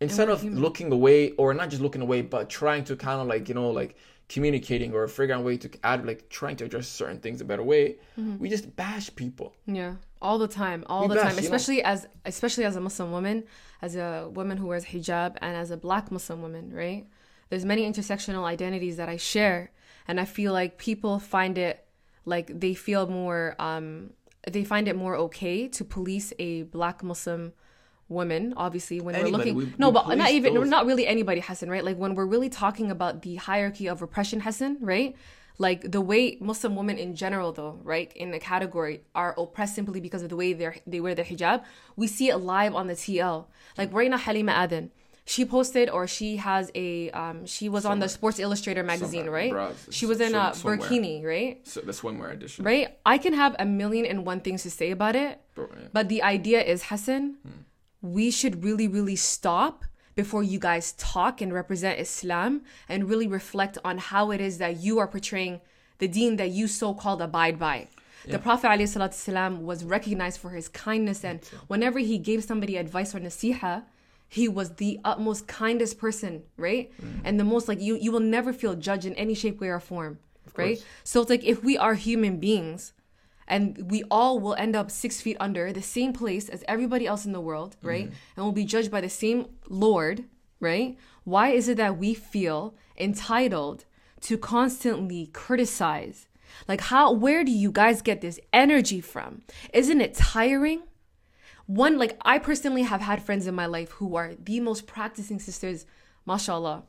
[0.00, 3.48] instead of looking away or not just looking away but trying to kind of like
[3.48, 3.96] you know like
[4.28, 7.44] communicating or figuring out a way to add like trying to address certain things a
[7.44, 8.38] better way Mm-hmm.
[8.38, 11.36] we just bash people Yeah, all the time, all We the bash, time.
[11.44, 11.54] you know.
[11.56, 13.44] Especially as especially as a Muslim woman,
[13.82, 17.06] as a woman who wears hijab, and as a Black Muslim woman, right?
[17.50, 19.70] There's many intersectional identities that I share,
[20.08, 21.84] and I feel like people find it
[22.24, 24.10] like they feel more um
[24.50, 27.52] they find it more okay to police a Black Muslim
[28.08, 30.68] woman obviously when Anybody, we're looking we- no we but not even those.
[30.68, 31.84] not really anybody hassan right?
[31.84, 35.16] Like when we're really talking about the hierarchy of repression hassan right?
[35.58, 40.00] Like the way muslim women in general though right in the category are oppressed simply
[40.00, 41.64] because of the way they they wear their hijab
[41.96, 43.46] we see it live on the tl
[43.78, 44.90] like right now halima aden
[45.24, 49.50] she posted or she has a um she was on the sports illustrator magazine Somewhere,
[49.54, 50.78] right she was in a swimwear.
[50.78, 51.66] burkini right?
[51.66, 52.62] So the swimwear edition.
[52.64, 52.98] Right?
[53.04, 55.88] I can have a million and one things to say about it Bro, yeah.
[55.92, 57.38] but the idea is, Hassan,
[58.12, 63.78] we should really, really stop before you guys talk and represent Islam and really reflect
[63.84, 65.60] on how it is that you are portraying
[65.98, 67.88] the deen that you so called abide by.
[68.26, 71.38] The Prophet ﷺ was recognized for his kindness, and
[71.68, 73.84] whenever he gave somebody advice or nasiha,
[74.28, 76.90] he was the utmost kindest person, right?
[77.22, 79.78] And the most like you, you will never feel judged in any shape, way, or
[79.78, 80.18] form,
[80.56, 80.84] right?
[81.04, 82.92] So it's like if we are human beings,
[83.48, 87.24] and we all will end up six feet under the same place as everybody else
[87.24, 88.06] in the world, right?
[88.06, 88.14] Mm-hmm.
[88.36, 90.24] And we'll be judged by the same Lord,
[90.60, 90.96] right?
[91.24, 93.84] Why is it that we feel entitled
[94.22, 96.26] to constantly criticize?
[96.66, 99.42] Like, how, where do you guys get this energy from?
[99.72, 100.82] Isn't it tiring?
[101.66, 105.38] One, like, I personally have had friends in my life who are the most practicing
[105.38, 105.84] sisters,
[106.24, 106.84] mashallah.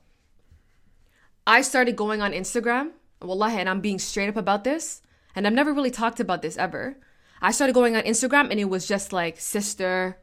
[1.46, 2.92] I started going on Instagram,
[3.22, 5.02] wallahi, and I'm being straight up about this,
[5.38, 6.98] and I've never really talked about this ever.
[7.42, 10.18] I started going on Instagram, and it was just like, sister,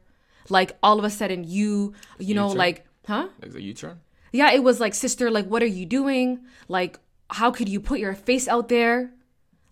[0.49, 2.57] like all of a sudden, you, you know, U-turn?
[2.57, 3.29] like, huh?
[3.41, 4.01] like the u-turn
[4.33, 6.41] Yeah, it was like, sister, like, what are you doing?
[6.67, 6.99] Like,
[7.29, 9.13] how could you put your face out there?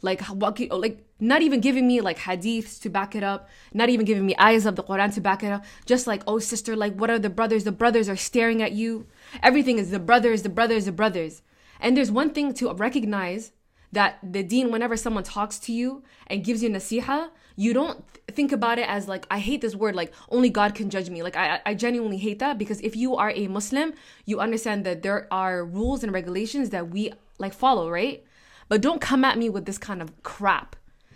[0.02, 3.90] Like, what could, like, not even giving me like hadiths to back it up, not
[3.90, 5.66] even giving me ayahs of the Quran to back it up.
[5.86, 7.66] Just like, oh, sister, like, what are the brothers?
[7.66, 9.08] The brothers are staring at you.
[9.42, 11.42] Everything is the brothers, the brothers, the brothers.
[11.82, 13.52] And there's one thing to recognize
[13.94, 18.52] that the deen, whenever someone talks to you and gives you nasiha, you don't think
[18.52, 21.24] about it as like, I hate this word, like only God can judge me.
[21.24, 23.94] Like I, I genuinely hate that because if you are a Muslim,
[24.26, 28.24] you understand that there are rules and regulations that we like follow, right?
[28.70, 30.76] But don't come at me with this kind of crap.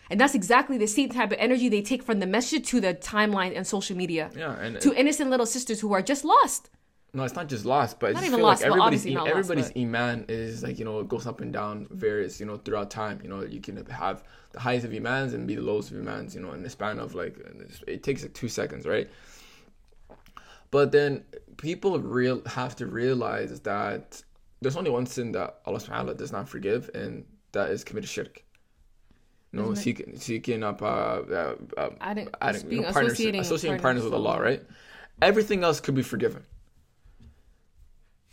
[0.09, 2.93] And that's exactly the same type of energy they take from the masjid to the
[2.93, 4.29] timeline and social media.
[4.35, 6.69] yeah and To innocent little sisters who are just lost.
[7.13, 10.25] No, it's not just lost, but I just feel lost, like everybody's lost, everybody's iman
[10.27, 13.19] is like you know it goes up and down, various you know throughout time.
[13.23, 16.35] You know you can have the highest of imans and be the lowest of imans.
[16.35, 17.37] You know in the span of like
[17.87, 19.09] it takes like two seconds, right?
[20.69, 21.23] But then
[21.57, 24.21] people real have to realize that
[24.61, 27.83] there's only one sin that Allah Subhanahu wa Taala does not forgive, and that is
[27.83, 28.43] committed shirk.
[29.53, 33.81] You know, seeking, seeking up, uh, uh, uh, Adding- adding, you know, partners, associating partners
[33.81, 34.41] partners with Allah.
[34.41, 34.63] right?
[35.21, 36.43] Everything else could be forgiven.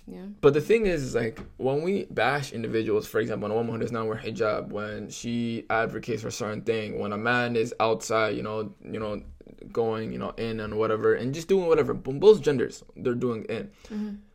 [0.06, 0.26] Yeah.
[0.40, 3.80] But the thing is, like when we bash individuals, for example, when a woman who
[3.80, 7.74] does not wear hijab, when she advocates for a certain thing, when a man is
[7.80, 9.22] outside, you know, you know,
[9.72, 13.70] going, you know, in and whatever, and just doing whatever, both genders, they're doing in.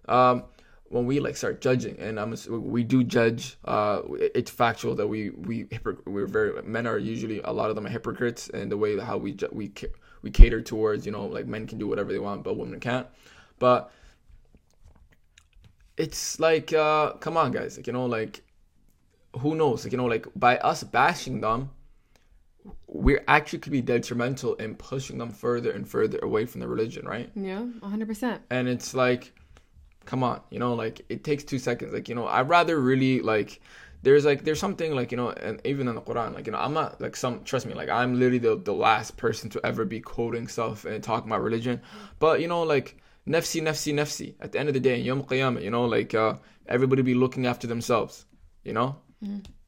[0.08, 0.43] Um,
[0.89, 3.58] when we like start judging, and I'm we do judge.
[3.63, 5.67] Uh, it's factual that we we
[6.05, 9.17] we're very men are usually a lot of them are hypocrites in the way how
[9.17, 9.71] we we
[10.23, 13.08] we cater towards you know like men can do whatever they want, but women can't.
[13.60, 13.91] But
[15.99, 18.41] it's like uh come on guys like you know like
[19.41, 19.83] who knows?
[19.83, 21.69] Like you know like by us bashing them
[22.88, 27.05] we're actually could be detrimental in pushing them further and further away from the religion
[27.05, 27.29] right?
[27.35, 28.39] Yeah, 100%.
[28.49, 29.31] and it's like
[30.05, 31.93] come on you know like it takes two seconds.
[31.93, 33.62] Like you know i'd rather really like
[34.01, 36.57] there's like there's something like you know and even in the quran like you know
[36.57, 39.83] i'm not like some trust me like i'm literally the, the last person to ever
[39.85, 41.81] be quoting stuff and talking about religion.
[42.17, 42.97] But you know like
[43.30, 44.28] nafsi nafsi nafsi.
[44.42, 46.34] At the end of the day in yom qiyamah you know like uh
[46.68, 48.26] everybody be looking after themselves
[48.63, 48.89] you know?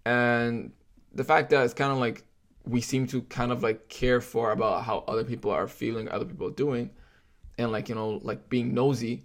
[0.05, 0.71] And
[1.13, 2.23] the fact that it's kind of like
[2.65, 6.25] we seem to kind of like care for about how other people are feeling other
[6.25, 6.89] people are doing
[7.57, 9.23] and like you know like being nosy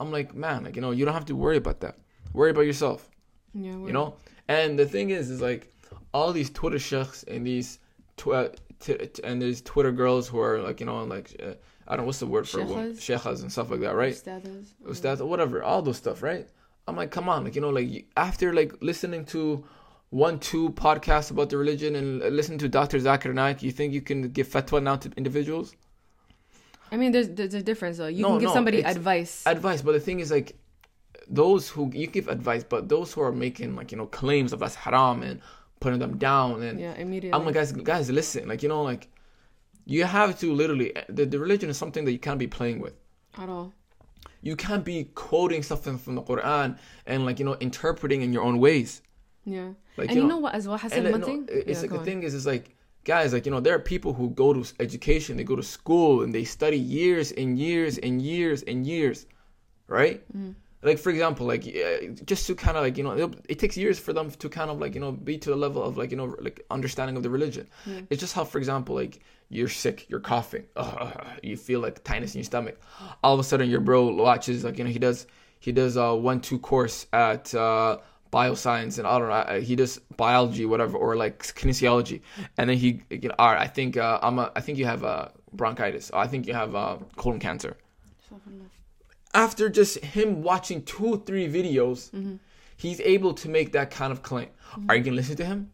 [0.00, 1.96] i'm like man like you know you don't have to worry about that.
[2.32, 3.00] Worry about yourself.
[3.54, 4.16] Yeah, you know?
[4.48, 5.72] And the thing is is like
[6.12, 7.78] all these twitter sheikhs and these
[8.16, 11.54] tw- t- t- and these twitter girls who are like you know like uh,
[11.86, 13.42] i don't know what's the word for a woman Sheikhas?
[13.42, 14.66] and stuff like that right Ustadhas.
[14.88, 16.46] ustad or whatever all those stuff right
[16.88, 19.64] i'm like come on like you know like after like listening to
[20.10, 24.00] one two podcasts about the religion and listen to dr zakir naik you think you
[24.00, 25.74] can give fatwa now to individuals
[26.92, 28.06] I mean, there's there's a difference though.
[28.06, 29.42] You No, can give no, somebody advice.
[29.46, 30.54] advice but the thing is like
[31.26, 34.60] those who you give advice but those who are making like you know claims of
[34.60, 35.40] that's haram and
[35.80, 37.32] putting them down and yeah, immediately.
[37.36, 39.08] i'm like guys guys listen like you know like
[39.86, 42.94] you have to literally the, the religion is something that you can't be playing with
[43.38, 43.72] At all.
[44.42, 48.42] you can't be quoting something from the quran and like you know interpreting in your
[48.48, 49.02] own ways
[49.44, 49.70] Yeah.
[49.98, 51.40] like and you know, what as well, Hassan, and, uh, one thing?
[51.48, 52.04] it's Yeah, like the on.
[52.08, 52.66] thing is is like
[53.04, 56.22] guys like you know there are people who go to education they go to school
[56.22, 59.18] and they study years and years and years and years
[59.86, 60.52] right Mm-hmm.
[60.88, 63.98] like for example like uh, just to kind of like you know it takes years
[64.06, 66.16] for them to kind of like you know be to a level of like you
[66.16, 67.64] know like understanding of the religion
[68.10, 69.14] it's just how for example like
[69.54, 70.06] you're sick.
[70.08, 70.64] You're coughing.
[70.76, 72.80] Ugh, you feel like tightness in your stomach.
[73.22, 75.26] All of a sudden your bro watches like you know he does
[75.60, 77.98] he does a one two course at uh
[78.32, 82.20] bioscience and I don't know uh, he does biology whatever or like kinesiology.
[82.58, 84.86] And then he you know all right I think uh, I'm a, I think you
[84.86, 86.10] have uh, bronchitis.
[86.12, 87.76] I think you have uh, colon cancer.
[89.32, 92.10] After just him watching two three videos
[92.76, 94.48] he's able to make that kind of claim.
[94.88, 95.70] Are you gonna listen to him?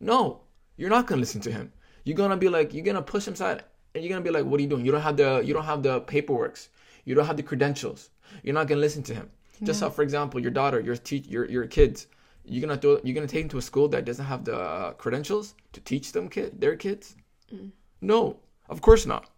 [0.00, 0.40] No.
[0.76, 1.72] You're not gonna listen to him
[2.04, 4.58] you're gonna be like you're gonna push him aside and you're gonna be like what
[4.58, 4.84] are you doing?
[4.84, 6.68] You don't have the you don't have the paperworks.
[7.04, 8.10] You don't have the credentials.
[8.42, 9.30] You're not gonna listen to him.
[9.62, 12.08] Just how for example your daughter your teach your your kids
[12.44, 15.54] you're gonna throw you're gonna take them to a school that doesn't have the credentials
[15.72, 17.14] to teach them kid their kids?
[17.54, 17.70] Mm.
[18.00, 19.28] No of course not.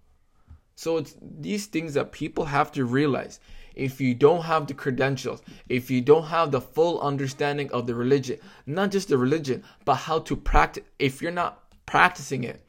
[0.76, 3.40] So it's these things that people have to realize.
[3.74, 7.94] If you don't have the credentials, if you don't have the full understanding of the
[7.94, 12.64] religion, not just the religion, but how to practice, if you're not practicing it,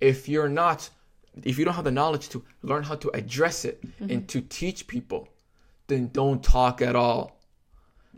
[0.00, 0.90] if you're not,
[1.42, 4.86] if you don't have the knowledge to learn how to address it and to teach
[4.86, 5.28] people,
[5.86, 7.40] then don't talk at all.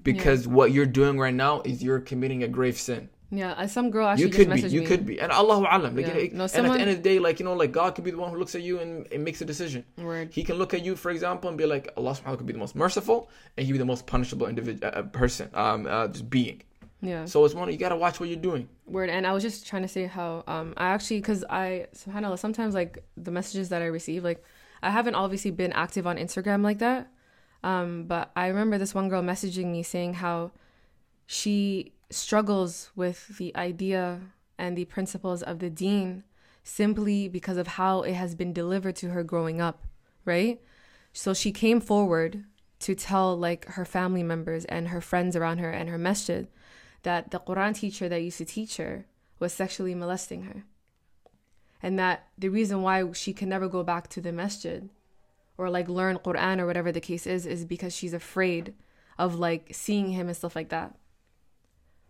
[0.02, 3.90] Because what you're doing right now is you're committing a grave sin Yeah, uh, some
[3.90, 4.86] girl actually you could be you me.
[4.86, 6.14] could be and allahu alam like, Yeah.
[6.14, 8.04] know, No, and at the end of the day like you know like god could
[8.04, 10.28] be the one who looks at you and, and makes a decision Word.
[10.32, 12.64] he can look at you for example and be like allah subhanahu could be the
[12.66, 16.58] most merciful and he be the most punishable individual uh, person um uh, just being
[17.04, 17.24] Yeah.
[17.24, 19.10] so it's one you gotta watch what you're doing Word.
[19.10, 22.74] And I was just trying to say how um I actually because I subhanallah sometimes
[22.74, 24.44] like the messages that I receive like
[24.82, 27.08] I haven't obviously been active on Instagram like that.
[27.62, 30.50] Um, but I remember this one girl messaging me saying how
[31.26, 34.20] she struggles with the idea
[34.58, 36.24] and the principles of the deen
[36.64, 39.84] simply because of how it has been delivered to her growing up,
[40.24, 40.60] right?
[41.12, 42.44] So she came forward
[42.80, 46.48] to tell like her family members and her friends around her and her masjid
[47.02, 49.06] that the Quran teacher that used to teach her
[49.38, 50.64] was sexually molesting her.
[51.82, 54.88] And that the reason why she can never go back to the masjid
[55.58, 58.74] or like learn Quran or whatever the case is is because she's afraid
[59.18, 60.94] of like seeing him and stuff like that.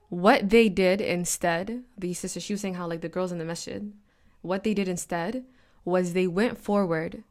[0.09, 3.45] What they did instead, the sister, she was saying how like the girls in the
[3.45, 3.93] masjid,
[4.43, 5.45] what they did instead
[5.85, 7.25] was they went forward,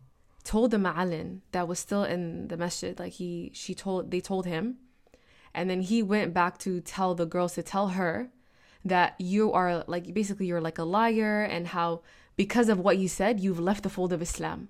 [0.44, 4.46] told the ma'alin that was still in the masjid, like he, she told, they told
[4.46, 4.78] him,
[5.54, 8.30] and then he went back to tell the girls to tell her
[8.84, 12.02] that you are like basically you're like a liar and how
[12.36, 14.70] because of what you said you've left the fold of Islam.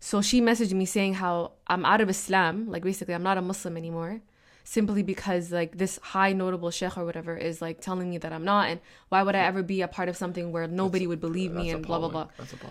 [0.00, 3.42] So she messaged me saying how I'm out of Islam, like basically I'm not a
[3.42, 4.20] Muslim anymore,
[4.62, 8.44] simply because like this high notable sheikh or whatever is like telling me that I'm
[8.44, 11.52] not, and why would I ever be a part of something where nobody would believe
[11.52, 12.28] me That's and blah blah blah.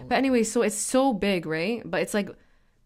[0.08, 1.82] But anyway, so it's so big, right?
[1.84, 2.30] But it's like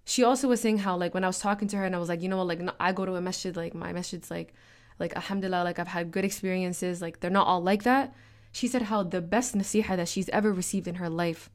[0.03, 2.09] she also was saying how like when I was talking to her and I was
[2.09, 4.53] like, you know what, like I go to a masjid, like my masjid's like
[4.99, 8.13] like alhamdulillah, like I've had good experiences, like they're not all like that.
[8.51, 11.49] She said how the best nasiha that she's ever received in her life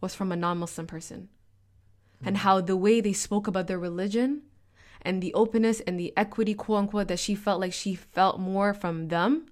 [0.00, 1.28] was from a non-Muslim person.
[2.24, 2.42] And hmm.
[2.42, 4.42] how the way they spoke about their religion
[5.02, 8.74] and the openness and the equity, quote unquote, that she felt like she felt more
[8.74, 9.46] from them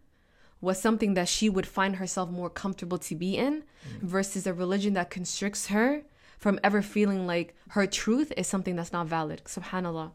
[0.60, 4.06] was something that she would find herself more comfortable to be in hmm.
[4.06, 6.02] versus a religion that constricts her
[6.38, 9.42] from ever feeling like her truth is something that's not valid.
[9.44, 10.12] Subhanallah.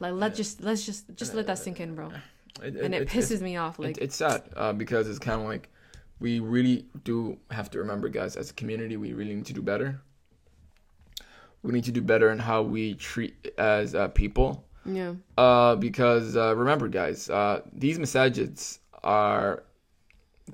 [0.00, 2.10] Like let just let's just just let that sink in, bro.
[2.62, 3.78] It- And it it- pisses me off.
[3.78, 5.68] Like it, it's sad uh, because it's kind of like
[6.20, 9.62] we really do have to remember, guys, as a community, we really need to do
[9.62, 10.00] better.
[11.62, 14.64] We need to do better in how we treat as uh, people.
[14.84, 15.14] yeah.
[15.38, 19.62] Uh, because uh, remember, guys, uh, these masajids are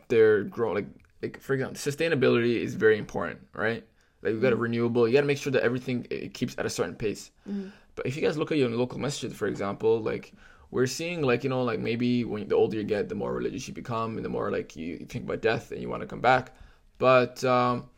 [0.09, 0.75] they're growing.
[0.77, 0.87] Like,
[1.23, 3.85] like for example, sustainability is very important, right?
[4.23, 4.61] Like you got a mm.
[4.61, 5.09] renewable.
[5.09, 7.31] You got to make sure that everything eh, it keeps at a certain pace.
[7.49, 7.69] Mm-hmm.
[7.95, 10.33] But if you guys look at your local masjid, for example, like
[10.71, 13.67] we're seeing, like you know, like maybe when the older you get, the more religious
[13.67, 16.07] you become, and the more like you, you think about death and you want to
[16.07, 16.55] come back.
[16.99, 17.89] But um,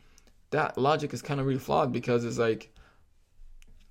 [0.50, 2.72] that logic is kind of really flawed because it's like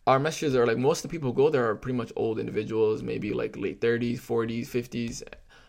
[0.08, 2.39] our masjids are like most of the people who go there are pretty much old
[2.39, 5.22] individuals, maybe like late 30s, 40s, 50s,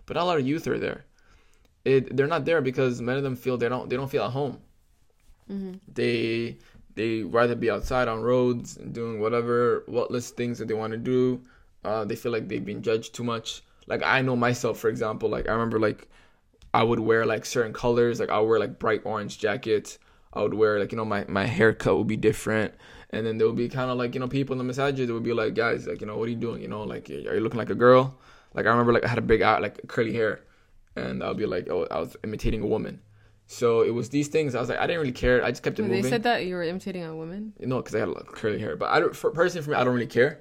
[0.07, 1.05] but not a lot of youth are there.
[1.85, 4.31] It they're not there because many of them feel they don't they don't feel at
[4.31, 4.61] home.
[5.93, 6.59] They
[6.95, 10.99] they rather be outside on roads and doing whatever whatless things that they want to
[10.99, 11.41] do.
[11.85, 13.63] Uh, they feel like they've been judged too much.
[13.87, 16.09] Like I know myself, for example, like I remember like
[16.75, 19.99] I would wear like certain colors, like I would wear like bright orange jackets.
[20.33, 22.75] I would wear like you know my my haircut would be different,
[23.11, 25.13] and then there would be kind of like you know people in the masjids that
[25.13, 27.35] would be like guys like you know what are you doing you know like are
[27.35, 28.19] you looking like a girl?
[28.55, 30.41] Like I remember like I had a big eye like curly hair,
[30.97, 33.01] and I'll be like oh I was imitating a woman.
[33.53, 34.55] So it was these things.
[34.55, 35.45] I was like, I didn't really care.
[35.45, 36.01] I just kept it moving.
[36.01, 37.53] They said that you were imitating a woman.
[37.61, 38.77] No, because I had curly hair.
[38.77, 40.41] But I don't, for personally for me, I don't really care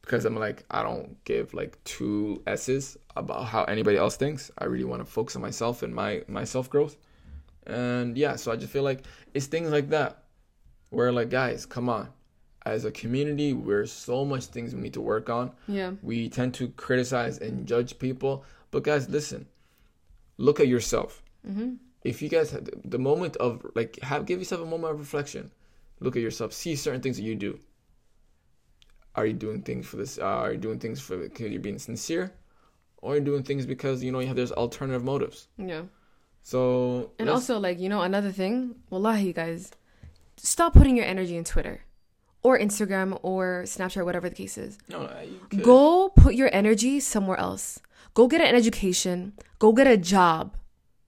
[0.00, 4.50] because I'm like I don't give like two s's about how anybody else thinks.
[4.56, 6.96] I really want to focus on myself and my my self growth.
[7.66, 10.24] And yeah, so I just feel like it's things like that
[10.88, 12.08] where like guys, come on.
[12.64, 15.52] As a community, we're so much things we need to work on.
[15.68, 15.92] Yeah.
[16.02, 19.46] We tend to criticize and judge people, but guys, listen.
[20.38, 21.22] Look at yourself.
[21.48, 21.74] Mm-hmm.
[22.06, 25.50] If you guys had the moment of like have give yourself a moment of reflection.
[26.00, 26.52] Look at yourself.
[26.52, 27.58] See certain things that you do.
[29.14, 30.18] Are you doing things for this?
[30.18, 32.32] Uh, are you doing things for because you're being sincere,
[32.98, 35.48] or are you doing things because you know you have there's alternative motives?
[35.56, 35.82] Yeah.
[36.42, 39.72] So And also, like, you know, another thing, wallahi, you guys,
[40.36, 41.80] stop putting your energy in Twitter
[42.42, 44.78] or Instagram or Snapchat, whatever the case is.
[44.88, 47.80] no, no, you could- Go put your energy somewhere else.
[48.14, 49.32] Go get an education.
[49.58, 50.54] Go get a job.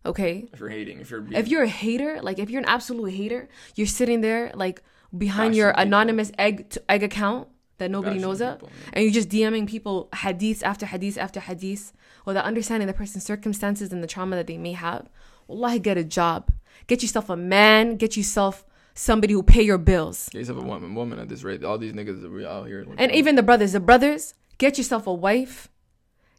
[0.07, 0.49] Okay?
[0.53, 3.13] if you're hating, if you're being, If you're a hater, like if you're an absolute
[3.13, 4.83] hater, you're sitting there like
[5.17, 5.83] behind your people.
[5.83, 8.69] anonymous egg to egg account that nobody Bashing knows of, yeah.
[8.93, 11.93] and you're just DMing people hadiths after hadiths after hadiths
[12.25, 15.09] without understanding the person's circumstances and the trauma that they may have.
[15.47, 16.51] Wallahi, get a job.
[16.87, 17.97] Get yourself a man.
[17.97, 20.29] Get yourself somebody who pay your bills.
[20.31, 21.65] get yourself a woman, woman at this rate.
[21.65, 22.85] All these niggas are out here.
[22.99, 25.69] And even the brothers, the brothers, get yourself a wife,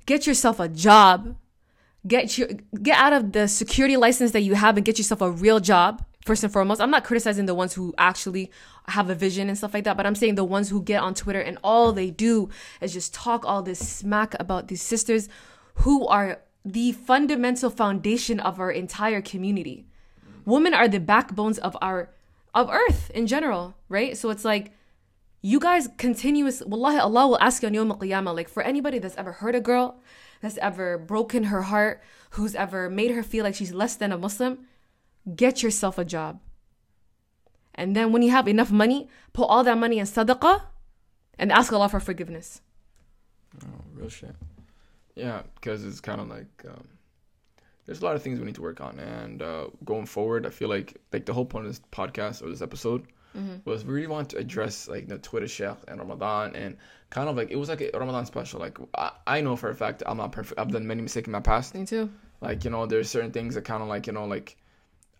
[0.05, 1.37] get yourself a job,
[2.07, 2.47] get your
[2.81, 6.03] get out of the security license that you have and get yourself a real job.
[6.25, 8.51] First and foremost, I'm not criticizing the ones who actually
[8.87, 11.13] have a vision and stuff like that, but I'm saying the ones who get on
[11.13, 12.49] Twitter and all they do
[12.81, 15.29] is just talk all this smack about these sisters
[15.75, 19.87] who are the fundamental foundation of our entire community.
[20.45, 22.09] Women are the backbones of our
[22.53, 24.17] of earth in general, right?
[24.17, 24.73] So it's like
[25.41, 29.15] you guys continuous wallahi allah will ask you on yawm al-qiyamah like for anybody that's
[29.15, 30.01] ever hurt a girl
[30.41, 34.17] that's ever broken her heart who's ever made her feel like she's less than a
[34.17, 34.67] muslim
[35.35, 36.39] get yourself a job.
[37.75, 40.61] And then when you have enough money put all that money in sadaqah
[41.37, 42.61] and ask allah for forgiveness.
[43.63, 44.35] Oh, real shit.
[45.15, 46.87] Yeah, because it's kind of like um,
[47.85, 50.49] there's a lot of things we need to work on, and uh, going forward, I
[50.49, 53.07] feel like like the whole point of this podcast or this episode
[53.65, 56.77] was we really want to address like the Twitter sheikh and Ramadan and
[57.09, 58.59] kind of like it was like a Ramadan special.
[58.59, 60.59] Like I, I know for a fact I'm not perfect.
[60.59, 61.75] I've done many mistakes in my past.
[61.75, 62.09] me too
[62.41, 64.57] Like you know, there's certain things that kind of like you know like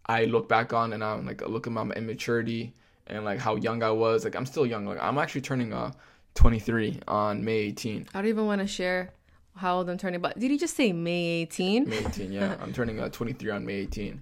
[0.05, 2.73] I look back on and I'm like look at my immaturity
[3.07, 4.23] and like how young I was.
[4.25, 4.85] Like I'm still young.
[4.85, 5.91] Like I'm actually turning uh
[6.35, 8.07] 23 on May 18.
[8.13, 9.11] i don't even want to share
[9.55, 12.55] how old i'm turning but did you just say may 18 May 18, yeah.
[12.61, 14.21] I'm turning uh, 23 on May 18.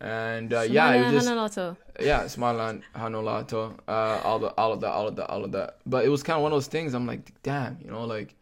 [0.00, 1.76] And uh, yeah, it was just Subhanallah.
[2.00, 5.78] yeah, Smiland, Hanolato, uh, all the all of that, all of that, all of that.
[5.86, 6.92] But it was kind of one of those things.
[6.94, 8.34] I'm like, damn, you know, like,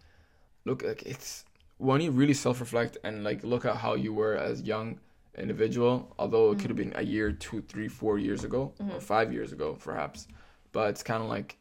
[0.65, 1.45] look, like it's
[1.79, 4.99] when you really self-reflect and like look at how you were as young
[5.39, 6.13] individual.
[6.19, 9.53] Although it could have been a year, two, three, four years ago, or five years
[9.53, 10.27] ago, perhaps.
[10.73, 11.57] But it's kind of like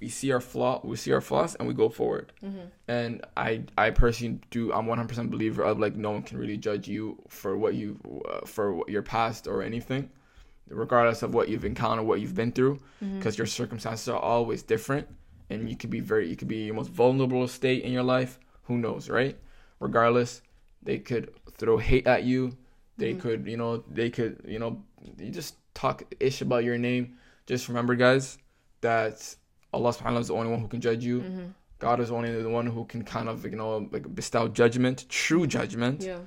[0.00, 2.32] we see our flaw, we see our flaws, and we go forward.
[2.42, 2.66] Mm-hmm.
[2.88, 4.72] And I, I personally do.
[4.72, 7.98] I'm 100% believer of like no one can really judge you for what you,
[8.30, 10.10] uh, for what your past or anything,
[10.68, 13.18] regardless of what you've encountered, what you've been through, mm-hmm.
[13.18, 15.08] because your circumstances are always different,
[15.48, 18.38] and you could be very, you could be your most vulnerable state in your life.
[18.64, 19.38] Who knows, right?
[19.80, 20.42] Regardless,
[20.82, 22.56] they could throw hate at you.
[22.98, 23.20] They mm-hmm.
[23.20, 24.82] could, you know, they could, you know,
[25.18, 27.16] you just talk ish about your name.
[27.46, 28.38] Just remember, guys,
[28.80, 29.36] that
[29.72, 31.20] Allah subhanahu wa ta'ala is the only one who can judge you.
[31.20, 31.46] Mm-hmm.
[31.78, 35.46] God is only the one who can kind of, you know, like bestow judgment, true
[35.46, 36.02] judgment.
[36.02, 36.20] yeah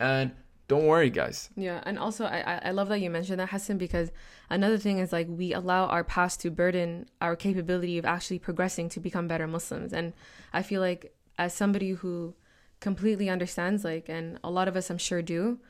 [0.00, 0.32] And
[0.68, 1.48] don't worry, guys.
[1.56, 4.10] Yeah, and also I I- I love that you mentioned that Hassan because
[4.50, 8.88] another thing is like we allow our past to burden our capability of actually progressing
[8.94, 10.12] to become better Muslims, and
[10.52, 12.34] I feel like as somebody who
[12.80, 15.60] completely understands like, and a lot of us I'm sure do,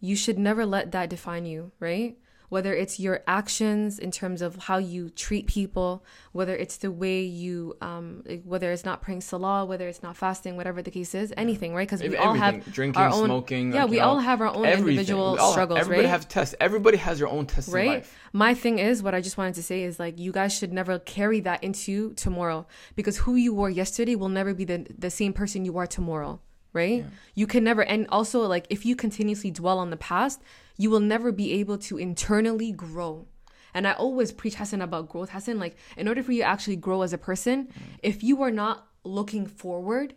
[0.00, 2.18] you should never let that define you, right?
[2.50, 7.22] Whether it's your actions in terms of how you treat people, whether it's the way
[7.22, 11.32] you, um, whether it's not praying salah, whether it's not fasting, whatever the case is,
[11.36, 11.86] anything, right?
[11.88, 13.72] Because we all have drinking, our own, smoking.
[13.72, 14.88] Yeah, like, we you know, all have our own everything.
[14.98, 16.10] individual all- struggles, Everybody right?
[16.10, 16.54] have tests.
[16.60, 18.06] Everybody has their own tests in right?
[18.32, 20.98] My thing is, what I just wanted to say is like, you guys should never
[20.98, 22.66] carry that into tomorrow
[22.96, 26.40] because who you were yesterday will never be the, the same person you are tomorrow,
[26.72, 27.04] right?
[27.34, 30.40] You can never, and also like, if you continuously dwell on the past,
[30.80, 33.26] you will never be able to internally grow.
[33.74, 35.28] And I always preach Hassan about growth.
[35.28, 37.72] Hassan, like, in order for you to actually grow as a person, mm.
[38.02, 40.14] if you are not looking forward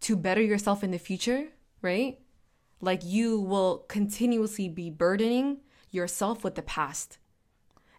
[0.00, 1.46] to better yourself in the future,
[1.80, 2.18] right?
[2.80, 5.58] Like, you will continuously be burdening
[5.92, 7.18] yourself with the past.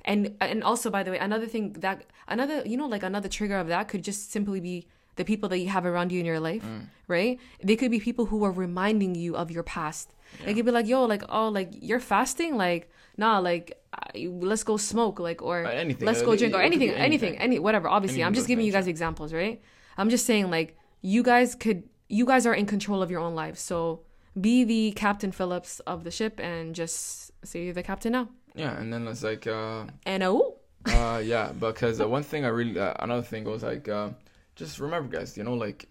[0.04, 3.58] And and also, by the way, another thing that another you know like another trigger
[3.58, 6.40] of that could just simply be the people that you have around you in your
[6.40, 6.88] life, mm.
[7.08, 7.40] right?
[7.64, 10.14] They could be people who are reminding you of your past.
[10.46, 14.64] They could be like, "Yo, like, oh, like you're fasting, like, nah, like, I- let's
[14.64, 16.06] go smoke, like, or Uh, anything.
[16.08, 17.42] let's go drink, or it could be anything, anything, anything.
[17.42, 17.88] any whatever.
[17.90, 19.62] Obviously, Anything I'm just giving you guys examples, right?
[19.98, 23.36] I'm just saying, like, you guys could, you guys are in control of your own
[23.36, 24.02] lives, so
[24.40, 28.30] be the Captain Phillips of the ship and just say you're the captain now.
[28.56, 30.56] Yeah, and then it's like, uh, And oh,
[30.86, 34.10] uh, yeah, because uh, one thing I really, uh, another thing was like, uh,
[34.56, 35.88] just remember, guys, you know, like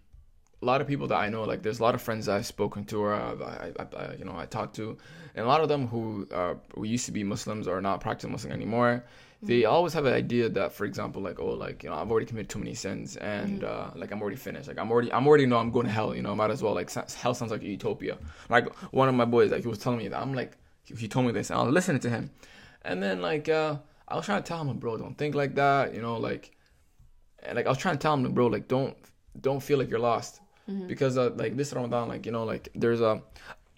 [0.63, 2.85] a lot of people that I know, like there's a lot of friends I've spoken
[2.87, 4.97] to or I, I, I, you know, I talked to,
[5.35, 8.33] and a lot of them who uh, who used to be Muslims or not practicing
[8.33, 9.05] Muslim anymore.
[9.43, 12.27] They always have an idea that, for example, like oh, like you know, I've already
[12.27, 14.69] committed too many sins, and uh, like I'm already finished.
[14.69, 16.15] Like I'm already, I'm already know I'm going to hell.
[16.15, 16.75] You know, might as well.
[16.75, 18.19] Like hell sounds like a utopia.
[18.51, 20.21] Like one of my boys, like he was telling me that.
[20.21, 22.31] I'm like, he, he told me this, and I was listening to him,
[22.83, 25.95] and then like uh, I was trying to tell him, bro, don't think like that.
[25.95, 26.55] You know, like,
[27.43, 28.95] and like I was trying to tell him, bro, like don't
[29.41, 30.40] don't feel like you're lost
[30.89, 33.23] because uh, like this Ramadan, like you know, like there's a.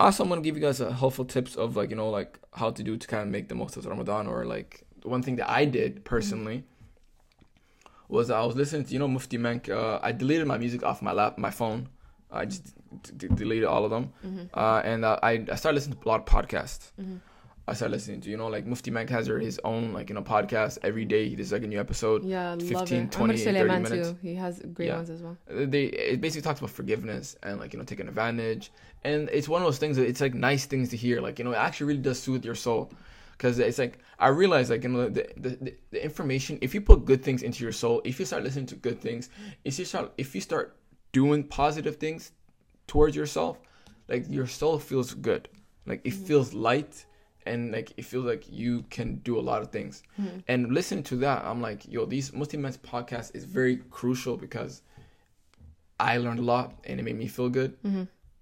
[0.01, 2.71] Also, I'm gonna give you guys a helpful tips of like you know like how
[2.71, 5.49] to do to kind of make the most of Ramadan or like one thing that
[5.51, 6.65] I did personally
[8.09, 9.69] was I was listening to you know Mufti Menk.
[9.69, 11.89] Uh, I deleted my music off my lap, my phone.
[12.31, 14.13] I just d- d- deleted all of them,
[14.55, 16.93] uh, and uh, I I started listening to a lot of podcasts.
[17.69, 20.23] I started listening to you know like Mufti Menk has his own like you know
[20.23, 21.29] podcast every day.
[21.29, 22.25] He does like a new episode.
[22.25, 23.13] yeah, love 15, it.
[23.13, 24.11] 20, 30 Suleiman minutes.
[24.11, 24.19] too.
[24.21, 24.97] He has great Yeah.
[24.97, 25.37] ones as well.
[25.49, 28.73] Uh, they it basically talks about forgiveness and like you know taking advantage
[29.05, 31.45] and it's one of those things that it's like nice things to hear like you
[31.45, 32.93] know it actually really does soothe your soul
[33.33, 36.81] because it's like i realize like you know the, the, the, the information if you
[36.81, 39.31] put good things into your soul if you start listening to good things
[39.65, 40.77] if you start if you start
[41.13, 42.33] doing positive things
[42.87, 43.59] towards yourself
[44.09, 45.49] like your soul feels good
[45.87, 46.27] like it mm.
[46.27, 47.05] feels light
[47.47, 50.03] and like it feels like you can do a lot of things.
[50.49, 54.83] And listening to that i'm like yo these muslim men's podcast is very crucial because
[56.01, 57.77] I learned a lot and it made me feel good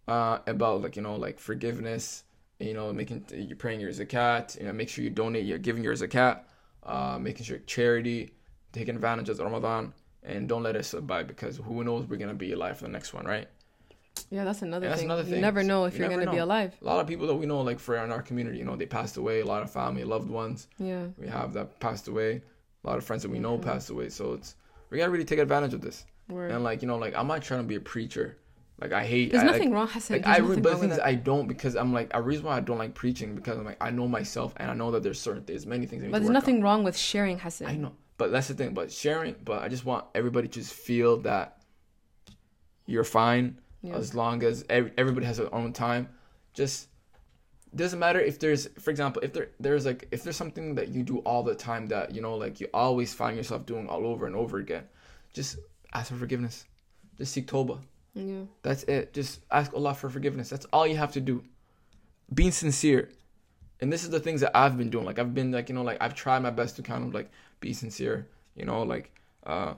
[0.08, 2.24] uh, about like you know like forgiveness,
[2.58, 5.84] you know making you're praying your zakat, you know make sure you donate, you're giving
[5.84, 6.40] your zakat,
[6.84, 8.32] uh, making sure charity,
[8.72, 9.92] taking advantage of Ramadan,
[10.22, 12.90] and don't let it slip by because who knows we're gonna be alive for the
[12.90, 13.48] next one, right?
[14.30, 15.08] Yeah, that's another that's thing.
[15.10, 15.40] another You thing.
[15.40, 16.74] never know if You you're gonna be alive.
[16.80, 18.86] A lot of people that we know like for in our community, you know they
[18.86, 21.04] passed away, a lot of family, loved ones Yeah.
[21.18, 22.42] we have that passed away,
[22.84, 24.54] a lot of friends that we know passed away, so it's
[24.90, 26.04] we gotta really take advantage of this.
[26.28, 26.50] Word.
[26.52, 28.36] And like you know like I'm not trying to be a preacher,
[28.80, 29.32] like I hate.
[29.32, 30.18] There's I, like, nothing wrong, Hassan.
[30.18, 31.04] Like I, re- but the wrong thing with is.
[31.04, 33.78] I don't because I'm like a reason why I don't like preaching because I'm like
[33.80, 36.02] I know myself and I know that there's certain there's many things.
[36.04, 37.66] But to there's nothing wrong with sharing, Hassan.
[37.68, 37.74] On.
[37.74, 38.72] I know, but that's the thing.
[38.74, 41.56] But sharing, but I just want everybody to just feel that
[42.86, 43.94] you're fine Yeah.
[43.96, 46.08] as long as ev- everybody has their own time.
[46.52, 46.88] Just
[47.74, 51.02] doesn't matter if there's, for example, if there there's like if there's something that you
[51.02, 54.26] do all the time that you know like you always find yourself doing all over
[54.26, 54.84] and over again,
[55.32, 55.58] just
[55.94, 56.66] ask for forgiveness.
[57.16, 57.78] Just seek toba.
[58.14, 58.42] Yeah.
[58.62, 59.12] That's it.
[59.12, 60.48] Just ask Allah for forgiveness.
[60.50, 61.44] That's all you have to do.
[62.34, 63.08] Being sincere.
[63.80, 65.06] And this is the things that I've been doing.
[65.06, 67.30] Like I've been like, you know, like I've tried my best to kind of like
[67.60, 68.26] be sincere,
[68.56, 69.12] you know, like
[69.46, 69.74] uh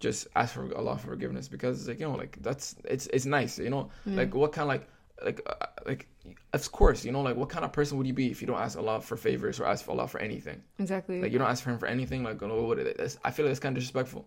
[0.00, 3.58] just ask for Allah for forgiveness because like, you know, like that's it's it's nice,
[3.58, 3.90] you know?
[4.04, 4.16] Yeah.
[4.16, 4.88] Like what kind of like
[5.24, 6.08] like uh, like
[6.52, 8.60] of course, you know, like what kind of person would you be if you don't
[8.60, 10.62] ask Allah for favors or ask for Allah for anything?
[10.78, 11.20] Exactly.
[11.20, 12.78] Like you don't ask for him for anything, like know, what.
[13.24, 14.26] I feel like it's kind of disrespectful.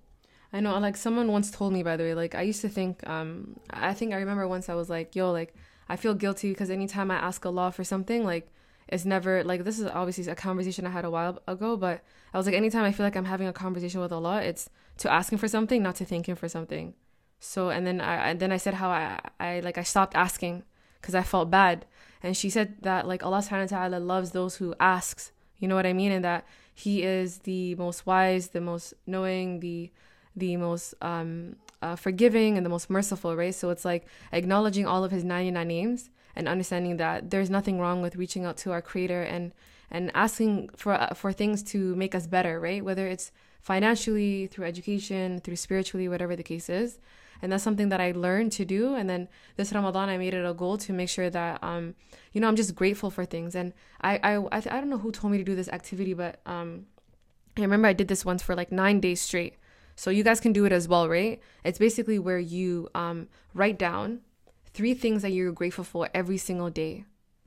[0.54, 3.08] I know, like someone once told me, by the way, like I used to think,
[3.08, 5.54] um, I think I remember once I was like, yo, like
[5.90, 8.50] I feel guilty because anytime I ask Allah for something, like
[8.88, 12.38] it's never like this is obviously a conversation I had a while ago, but I
[12.38, 15.32] was like, anytime I feel like I'm having a conversation with Allah, it's to ask
[15.32, 16.94] Him for something, not to thank Him for something.
[17.40, 20.64] So and then I and then I said how I I like I stopped asking
[21.02, 21.86] because I felt bad,
[22.24, 25.32] and she said that like Allah Subhanahu wa Taala loves those who asks.
[25.60, 29.60] You know what I mean, and that He is the most wise, the most knowing,
[29.60, 29.92] the
[30.36, 33.54] the most um, uh, forgiving and the most merciful, right?
[33.54, 38.02] So it's like acknowledging all of his 99 names and understanding that there's nothing wrong
[38.02, 39.52] with reaching out to our creator and
[39.90, 42.84] and asking for uh, for things to make us better, right?
[42.86, 43.32] Whether it's
[43.62, 47.00] financially, through education, through spiritually, whatever the case is.
[47.42, 48.96] And that's something that I learned to do.
[48.96, 49.28] And then
[49.58, 51.94] this Ramadan, I made it a goal to make sure that, um,
[52.34, 53.56] you know, I'm just grateful for things.
[53.56, 56.86] And I, I, I, don't know who told me to do this activity, but um,
[57.58, 59.56] I remember I did this once for like nine days straight.
[59.96, 61.40] So you guys can do it as well, right?
[61.64, 64.22] It's basically where you um, write down
[64.78, 67.04] three things that you're grateful for every single day,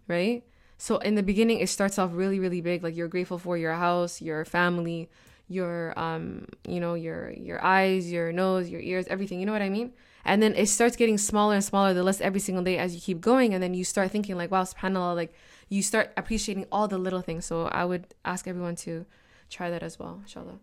[0.09, 0.43] right?
[0.79, 2.83] So in the beginning, it starts off really, really big.
[2.83, 5.09] Like you're grateful for your house, your family,
[5.47, 9.39] your um, you know, your your eyes, your nose, your ears, everything.
[9.39, 9.93] You know what I mean?
[10.25, 13.01] And then it starts getting smaller and smaller the less every single day as you
[13.01, 13.55] keep going.
[13.55, 15.33] And then you start thinking like, wow, subhanAllah, like
[15.69, 17.45] you start appreciating all the little things.
[17.47, 19.07] So I would ask everyone to
[19.49, 20.59] try that as well, inshallah.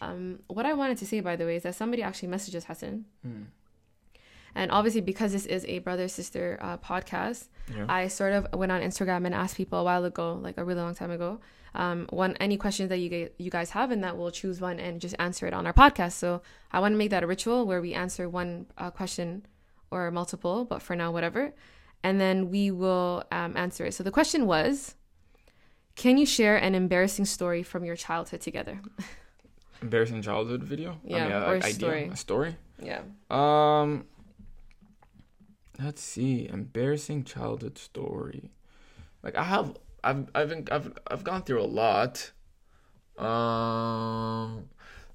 [0.00, 3.04] Um, what I wanted to say, by the way, is that somebody actually messages Hassan.
[3.22, 3.42] Hmm.
[4.54, 7.84] And obviously, because this is a brother sister uh, podcast, Yeah.
[7.88, 10.80] I sort of went on Instagram and asked people a while ago, like a really
[10.80, 11.40] long time ago,
[11.74, 14.80] um, one any questions that you ga- you guys have, and that we'll choose one
[14.80, 16.12] and just answer it on our podcast.
[16.12, 16.42] So
[16.72, 19.44] I want to make that a ritual where we answer one uh, question
[19.90, 21.52] or multiple, but for now, whatever,
[22.02, 23.94] and then we will um, answer it.
[23.94, 24.94] So the question was,
[25.94, 28.80] can you share an embarrassing story from your childhood together?
[29.82, 30.98] Embarrassing childhood video.
[31.04, 32.10] Yeah, I mean, or a- story.
[32.12, 32.56] A story.
[32.82, 33.02] Yeah.
[33.30, 34.04] Um,
[35.82, 36.48] let's see.
[36.48, 38.50] Embarrassing childhood story.
[39.22, 42.32] Like I have, I've, I've, been, I've, I've gone through a lot.
[43.18, 44.68] Um,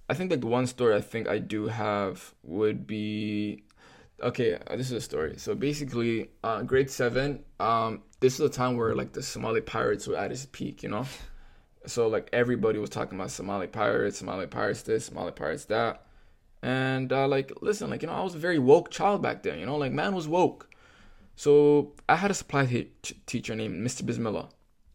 [0.09, 3.63] I think like one story I think I do have would be,
[4.21, 4.55] okay.
[4.55, 5.35] uh, This is a story.
[5.37, 7.43] So basically, uh, grade seven.
[7.59, 10.83] Um, this is a time where like the Somali pirates were at its peak.
[10.83, 11.05] You know.
[11.85, 16.05] So like everybody was talking about Somali pirates, Somali pirates this, Somali pirates that.
[16.63, 19.59] And uh, like, listen, like you know, I was a very woke child back then.
[19.59, 20.69] You know, like man was woke.
[21.35, 24.05] So I had a supply te- t- teacher named Mr.
[24.05, 24.49] Bismillah.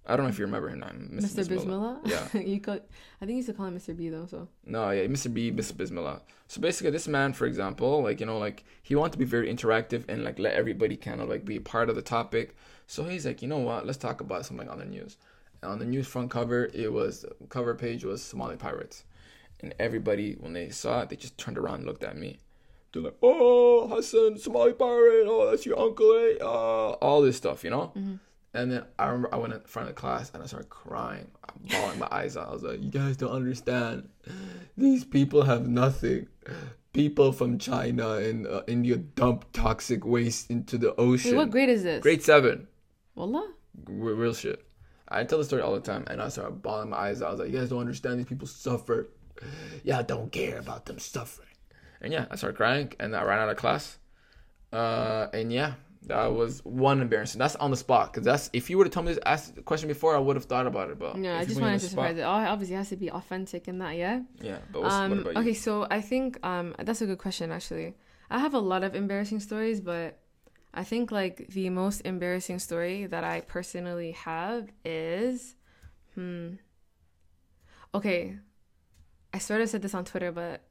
[0.06, 1.46] I don't know if you remember his name, Mr.
[1.46, 2.00] Bismillah.
[2.06, 2.26] Yeah.
[2.40, 2.82] you could.
[3.20, 3.94] I think you used to call him Mr.
[3.94, 4.24] B though.
[4.24, 5.32] So No, yeah, Mr.
[5.32, 5.76] B, Mr.
[5.76, 6.22] Bismillah.
[6.46, 9.52] So basically, this man, for example, like you know, like he wanted to be very
[9.52, 12.56] interactive and like let everybody kind of like be a part of the topic.
[12.86, 13.84] So he's like, you know what?
[13.84, 15.18] Let's talk about something on the news.
[15.60, 19.04] And on the news front cover, it was cover page was Somali pirates,
[19.60, 22.38] and everybody when they saw it, they just turned around and looked at me.
[22.92, 25.26] They're like, "Oh, Hassan, Somali pirate.
[25.28, 26.36] Oh, that's your uncle, eh?
[26.40, 27.92] Uh, all this stuff, you know."
[28.54, 31.30] And then I remember I went in front of the class and I started crying,
[31.46, 32.48] I'm bawling my eyes out.
[32.48, 34.08] I was like, "You guys don't understand.
[34.76, 36.28] These people have nothing.
[36.94, 41.32] People from China and uh, India dump toxic waste into the ocean.
[41.32, 42.02] wait, what grade is this?
[42.02, 42.66] Grade seven,
[43.14, 43.52] Wallah.
[43.86, 44.64] R- real shit.
[45.06, 47.28] I tell the story all the time, and I started bawling my eyes out.
[47.28, 48.18] I was like, "You guys don't understand.
[48.18, 49.08] These people suffer.
[49.84, 51.48] Yeah, I don't care about them suffering."
[52.00, 53.98] And yeah, I started crying, and I ran out of class.
[54.72, 55.74] Uh, and yeah,
[56.06, 57.38] that was one embarrassing.
[57.38, 59.62] That's on the spot, because that's if you were to tell me this ask the
[59.62, 60.98] question before, I would have thought about it.
[60.98, 62.22] But Yeah, I just put me on wanted the to spot- surprise it.
[62.22, 64.20] Oh, obviously, it has to be authentic in that, yeah.
[64.40, 65.40] Yeah, but what's, what Um, about you?
[65.40, 67.94] okay, so I think um, that's a good question actually.
[68.30, 70.18] I have a lot of embarrassing stories, but
[70.74, 75.56] I think like the most embarrassing story that I personally have is,
[76.14, 76.56] hmm.
[77.94, 78.36] Okay,
[79.32, 80.62] I sort of said this on Twitter, but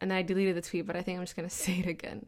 [0.00, 2.26] and then I deleted the tweet, but I think I'm just gonna say it again.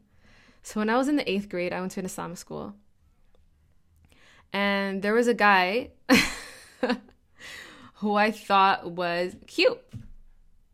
[0.62, 2.74] So when I was in the eighth grade, I went to an Islamic school,
[4.52, 5.90] and there was a guy
[7.94, 9.80] who I thought was cute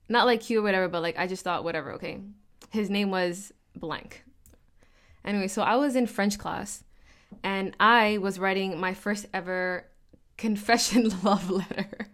[0.09, 2.20] not like cute or whatever, but like I just thought whatever, okay.
[2.70, 4.24] His name was blank.
[5.24, 6.85] Anyway, so I was in French class
[7.43, 9.87] and I was writing my first ever
[10.37, 12.09] confession love letter.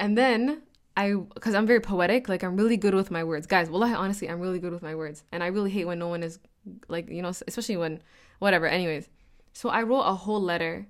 [0.00, 0.62] And then
[0.96, 3.46] I cuz I'm very poetic, like I'm really good with my words.
[3.46, 5.22] Guys, wallahi honestly, I'm really good with my words.
[5.30, 6.40] And I really hate when no one is
[6.88, 8.02] like, you know, especially when
[8.40, 8.66] whatever.
[8.66, 9.08] Anyways.
[9.52, 10.86] So I wrote a whole letter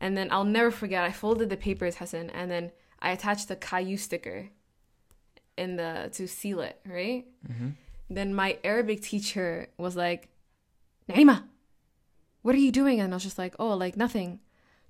[0.00, 3.56] and then I'll never forget I folded the papers, Hassan, and then I attached the
[3.56, 4.50] Caillou sticker
[5.56, 7.26] in the to seal it, right?
[7.48, 7.70] Mm-hmm.
[8.10, 10.28] Then my Arabic teacher was like,
[11.08, 11.44] Naima,
[12.42, 13.00] what are you doing?
[13.00, 14.40] And I was just like, oh, like nothing.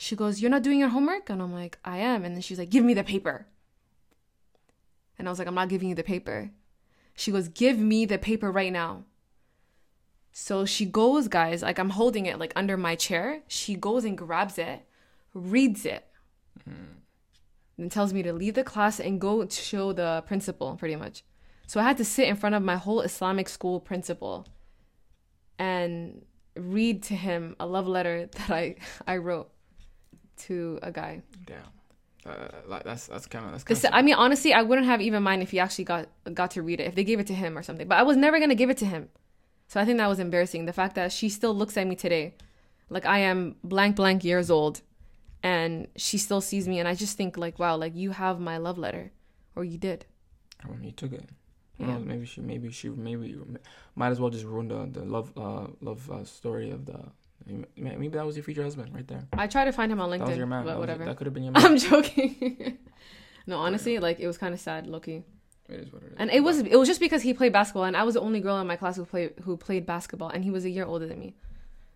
[0.03, 1.31] She goes, You're not doing your homework?
[1.31, 2.25] And I'm like, I am.
[2.25, 3.47] And then she's like, Give me the paper.
[5.17, 6.51] And I was like, I'm not giving you the paper.
[7.15, 9.05] She goes, Give me the paper right now.
[10.33, 13.43] So she goes, guys, like I'm holding it like under my chair.
[13.47, 14.85] She goes and grabs it,
[15.35, 16.05] reads it,
[16.69, 16.99] mm-hmm.
[17.79, 21.23] and tells me to leave the class and go to show the principal, pretty much.
[21.69, 24.49] So I had to sit in front of my whole Islamic school principal
[25.61, 26.25] and
[26.57, 28.77] read to him a love letter that I
[29.07, 29.53] I wrote
[30.47, 31.23] to a guy.
[31.47, 31.59] Damn.
[32.25, 35.23] Uh, like that's that's kind of that's kind I mean, honestly, I wouldn't have even
[35.25, 37.59] mind if he actually got got to read it if they gave it to him
[37.59, 37.89] or something.
[37.89, 39.09] But I was never gonna give it to him,
[39.67, 40.67] so I think that was embarrassing.
[40.67, 42.35] The fact that she still looks at me today,
[42.91, 44.83] like I am blank blank years old,
[45.43, 48.57] and she still sees me, and I just think like, wow, like you have my
[48.57, 49.11] love letter,
[49.57, 50.07] or you did.
[50.65, 51.29] Oh, you took it.
[51.79, 51.87] Yeah.
[51.87, 52.05] knows?
[52.05, 53.37] Maybe she, maybe she, maybe
[53.97, 57.01] might as well just ruin the the love uh love uh, story of the.
[57.77, 59.25] Maybe that was your future husband right there.
[59.33, 60.65] I tried to find him on That was LinkedIn, your man.
[60.65, 61.05] but That, was- whatever.
[61.05, 61.65] that could have been your man.
[61.65, 62.79] I'm joking.
[63.47, 65.25] no, honestly, like it was kind of sad, Loki.
[65.69, 66.15] it is what it is.
[66.19, 68.41] And it was it was just because he played basketball, and I was the only
[68.41, 71.07] girl in my class who played who played basketball, and he was a year older
[71.07, 71.35] than me.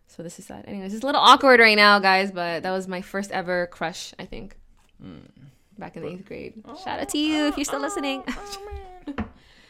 [0.09, 0.65] So this is sad.
[0.69, 4.15] Anyways, it's a little awkward right now, guys, but that was my first ever crush,
[4.19, 4.57] I think.
[5.03, 5.19] Hmm.
[5.79, 6.55] Back in the eighth grade.
[6.65, 8.23] Oh, Shout out to you if you're still oh, listening.
[8.29, 8.59] Oh,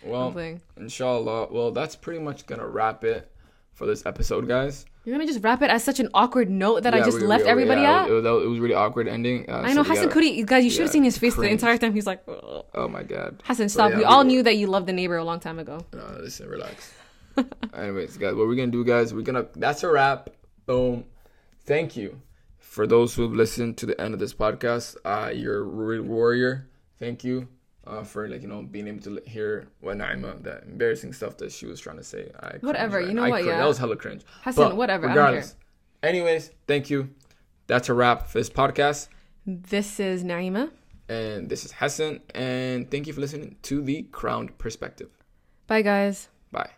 [0.04, 0.60] well, Something.
[0.76, 1.48] inshallah.
[1.50, 3.30] Well, that's pretty much gonna wrap it
[3.72, 4.84] for this episode, guys.
[5.07, 7.44] You're gonna just wrap it as such an awkward note that I just we- left
[7.44, 8.09] we- everybody yeah, at.
[8.11, 9.48] It was, it was- really awkward ending.
[9.48, 10.64] Uh, I know we Hassan Kudi, guys.
[10.64, 11.94] You should have yeah, seen his face the entire time.
[11.94, 13.40] He's like, "Ugh." Oh my god.
[13.44, 13.90] Hassan, So, stop.
[13.92, 15.78] yeah, we all we- knew that you loved the neighbor a long time ago.
[15.94, 16.92] No, listen, relax.
[17.74, 19.46] Anyways, guys, what we're gonna do, guys, we're gonna.
[19.54, 20.28] That's a wrap.
[20.66, 21.04] Boom.
[21.66, 22.20] Thank you
[22.59, 24.96] for those who have listened to the end of this podcast.
[25.04, 25.62] Uh, you're
[25.94, 26.66] a warrior.
[26.98, 27.46] Thank you.
[27.87, 31.53] Uh, for like you know being able to hear what Naima that embarrassing stuff that
[31.53, 32.30] she was trying to say.
[32.41, 33.49] I Whatever, you know I what, cringed.
[33.51, 33.59] yeah.
[33.59, 34.22] that was hella cringe.
[34.43, 35.45] Hassan, But whatever, I care.
[36.03, 37.11] Anyways, thank you.
[37.68, 39.09] That's a wrap for this podcast.
[39.47, 40.70] This is Naima.
[41.09, 42.20] And this is Hassan.
[42.34, 45.11] And thank you for listening to the Crowned Perspective.
[45.68, 46.28] Bye, guys.
[46.51, 46.70] Bye.